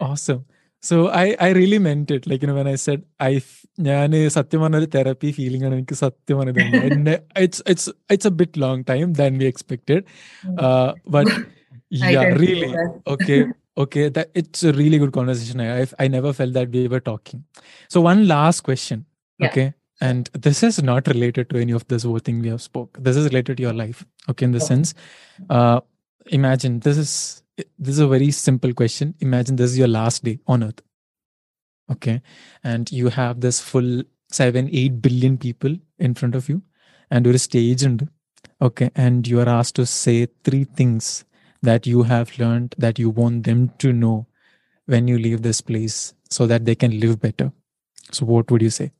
[0.00, 0.40] awesome.
[0.82, 2.22] So I I really meant it.
[2.30, 3.32] Like you know when I said I
[3.88, 7.14] ഞാൻ സത്യം പറഞ്ഞ ഒരു therapy feeling ആണ് എനിക്ക് സത്യം പറഞ്ഞത് എന്നെ
[7.44, 10.02] it's it's it's a bit long time than we expected
[11.16, 11.32] but
[12.08, 12.92] I yeah can feel really that.
[13.14, 13.38] okay
[13.82, 17.02] okay that it's a really good conversation I, I i never felt that we were
[17.10, 17.40] talking
[17.94, 18.98] so one last question
[19.40, 19.46] Yeah.
[19.48, 19.66] okay
[20.01, 22.97] And this is not related to any of this whole thing we have spoke.
[22.99, 24.65] This is related to your life okay in the Okay.
[24.65, 24.93] sense
[25.49, 25.81] uh
[26.27, 27.43] imagine this is
[27.77, 29.15] this is a very simple question.
[29.19, 30.81] Imagine this is your last day on earth
[31.91, 32.21] okay
[32.63, 36.61] and you have this full 7 8 billion people in front of you
[37.09, 38.07] and you're a stage and
[38.61, 41.25] okay and you are asked to say three things
[41.61, 44.27] that you have learned that you want them to know
[44.85, 47.51] when you leave this place so that they can live better.
[48.11, 48.91] So what would you say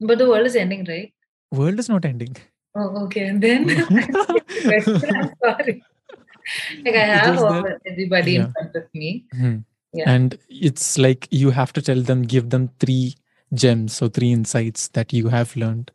[0.00, 1.12] But the world is ending, right?
[1.52, 2.36] world is not ending
[2.74, 3.26] Oh, okay.
[3.28, 4.82] And then I'm
[5.44, 5.82] sorry.
[6.84, 8.44] Like I have all, everybody yeah.
[8.44, 9.24] in front of me.
[9.32, 9.56] Hmm.
[9.92, 10.10] Yeah.
[10.12, 13.14] and it's like you have to tell them give them three
[13.54, 15.90] gems or three insights that you have learned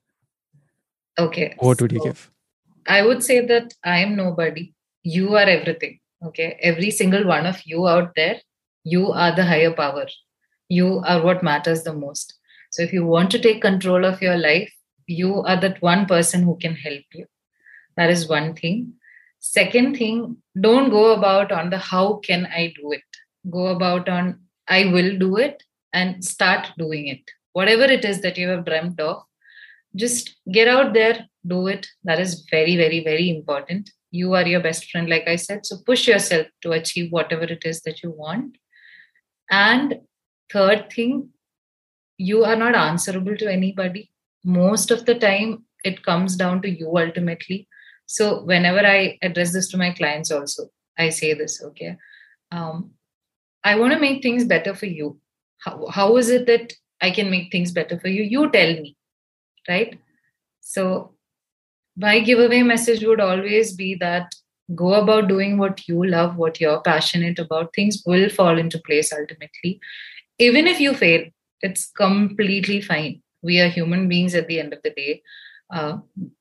[1.20, 1.54] Okay.
[1.60, 2.32] what would you give
[2.88, 4.74] I would say that I am nobody.
[5.04, 6.00] You are everything.
[6.26, 6.58] Okay.
[6.62, 8.38] Every single one of you out there,
[8.84, 10.08] you are the higher power.
[10.68, 12.34] You are what matters the most.
[12.72, 14.74] So if you want to take control of your life,
[15.06, 17.26] you are that one person who can help you.
[17.98, 18.94] That is one thing.
[19.40, 23.04] Second thing, don't go about on the how can I do it.
[23.50, 25.64] Go about on I will do it
[25.94, 27.22] and start doing it.
[27.54, 29.24] Whatever it is that you have dreamt of,
[29.96, 31.88] just get out there, do it.
[32.06, 33.90] That is very, very, very important.
[34.12, 35.66] You are your best friend, like I said.
[35.66, 38.58] So push yourself to achieve whatever it is that you want.
[39.50, 40.02] And
[40.50, 41.30] third thing,
[42.22, 44.12] you are not answerable to anybody.
[44.44, 47.68] Most of the time, it comes down to you ultimately.
[48.06, 51.98] So whenever I address this to my clients, also, I say this, okay.
[52.52, 52.92] Um,
[53.64, 55.20] I want to make things better for you.
[55.60, 58.24] How, how is it that I can make things better for you?
[58.24, 58.96] You tell me,
[59.68, 59.98] right?
[60.60, 61.14] So,
[61.98, 64.34] my giveaway message would always be that
[64.76, 67.74] go about doing what you love, what you're passionate about.
[67.76, 69.80] Things will fall into place ultimately.
[70.40, 71.26] Even if you fail,
[71.61, 73.23] it's completely fine.
[73.43, 75.23] We are human beings at the end of the day.
[75.73, 75.99] Uh,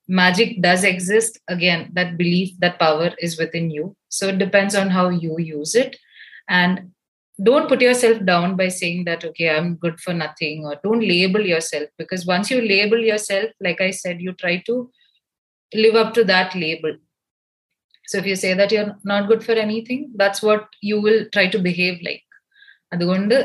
[0.07, 1.39] magic does exist.
[1.47, 3.95] Again, that belief, that power is within you.
[4.09, 5.97] So it depends on how you use it.
[6.47, 6.91] And
[7.43, 11.41] don't put yourself down by saying that okay i'm good for nothing or don't label
[11.41, 14.89] yourself because once you label yourself like i said you try to
[15.73, 16.95] live up to that label
[18.05, 21.45] so if you say that you're not good for anything that's what you will try
[21.47, 22.21] to behave like
[22.93, 23.37] അതുകൊണ്ട്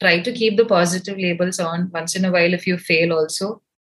[0.00, 3.48] try to keep the positive labels on once in a while if you fail also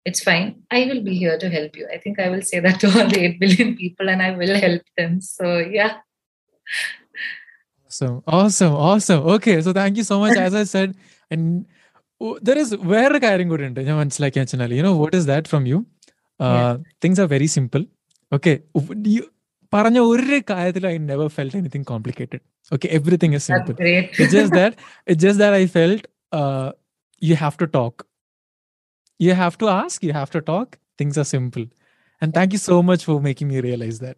[0.05, 2.77] it's fine i will be here to help you i think i will say that
[2.83, 5.93] to all the 8 billion people and i will help them so yeah
[7.89, 9.21] Awesome, awesome, awesome.
[9.35, 10.35] Okay, so thank you so much.
[10.37, 10.93] As I said,
[11.31, 11.65] and
[12.21, 15.49] oh, there is വേറെ കാര്യം കൂടി ഉണ്ട് ഞാൻ മനസ്സിലാക്കി വെച്ചാൽ you know what is that
[15.51, 15.77] from you
[17.05, 17.83] things are very simple
[18.31, 18.53] okay
[19.73, 22.43] പറഞ്ഞ ഒരു കാര്യത്തിൽ I never felt anything complicated
[22.75, 24.73] okay everything is simple that's great it's just that
[25.11, 26.03] it's just that i felt
[26.39, 26.69] uh,
[27.21, 27.95] you have to talk
[29.19, 30.67] you have to ask you have to talk
[31.01, 31.65] things are simple
[32.21, 34.17] and thank you so much for making me realize that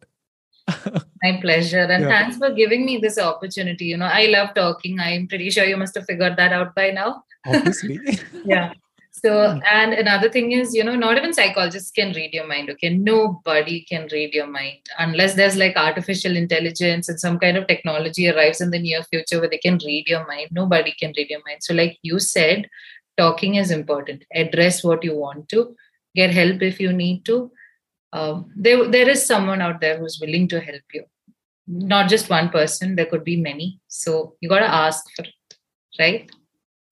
[1.24, 1.86] My pleasure.
[1.94, 2.12] And Yeah.
[2.12, 3.86] thanks for giving me this opportunity.
[3.86, 5.00] You know, I love talking.
[5.00, 7.10] I'm pretty sure you must have figured that out by now.
[7.52, 7.96] obviously
[8.46, 8.68] Yeah.
[9.17, 9.61] So, Hmm.
[9.71, 12.69] and another thing is, you know, not even psychologists can read your mind.
[12.71, 12.91] Okay.
[12.91, 18.29] Nobody can read your mind unless there's like artificial intelligence and some kind of technology
[18.29, 20.49] arrives in the near future where they can read your mind.
[20.51, 21.63] Nobody can read your mind.
[21.63, 22.69] So, like you said,
[23.17, 24.25] talking is important.
[24.35, 25.77] Address what you want to,
[26.17, 27.53] get help if you need to.
[28.13, 31.05] Um, there, there is someone out there who's willing to help you.
[31.67, 33.81] Not just one person, there could be many.
[33.89, 35.57] So, you got to ask for it,
[36.01, 36.31] right?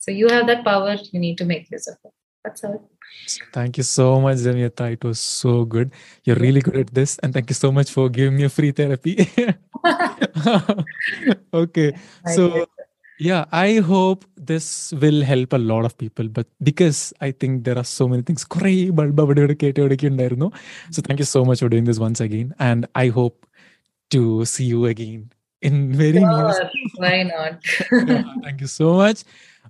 [0.02, 2.10] So you have that power, you need to make use of it.
[2.42, 2.90] That's all.
[3.52, 4.92] Thank you so much, Jamyata.
[4.94, 5.92] It was so good.
[6.24, 7.18] You're really good at this.
[7.18, 9.30] And thank you so much for giving me a free therapy.
[11.54, 11.92] okay.
[12.26, 12.66] So
[13.18, 17.76] yeah i hope this will help a lot of people but because i think there
[17.78, 18.56] are so many things so
[21.06, 23.46] thank you so much for doing this once again and i hope
[24.10, 25.30] to see you again
[25.60, 27.60] in very sure, near why not
[28.08, 29.22] yeah, thank you so much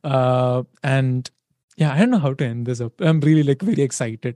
[0.04, 1.22] uh, and
[1.78, 4.36] yeah i don't know how to end this up i'm really like very excited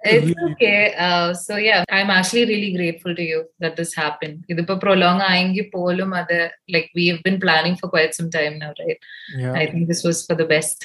[0.00, 0.52] It's Really?
[0.52, 0.80] okay.
[0.96, 4.36] Uh, so yeah, I'm actually really grateful to you that this happened.
[4.52, 6.36] ഇതിപ്പോ prolong ആയെങ്കിൽ പോലും അത്
[6.74, 9.00] like we have been planning for quite some time now, right?
[9.42, 10.78] yeah I think this was for the best.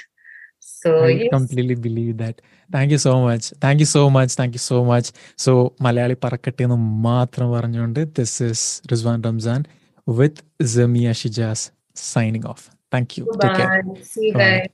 [0.80, 2.36] So I yes, completely believe that.
[2.70, 3.46] Thank you so much.
[3.66, 4.32] Thank you so much.
[4.39, 5.08] Thank you so much.
[5.46, 5.54] So
[5.88, 9.62] Malayali പറക്കട്ടെ എന്ന് മാത്രം പറഞ്ഞുകൊണ്ട് this is Rizwan Ramzan
[10.08, 10.44] with
[10.76, 11.66] Jamia Shijas
[12.14, 13.26] signing off Thank you.
[13.39, 13.49] Bye.
[13.49, 13.84] Take care.
[14.03, 14.68] See you guys.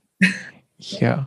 [0.79, 1.25] Yeah.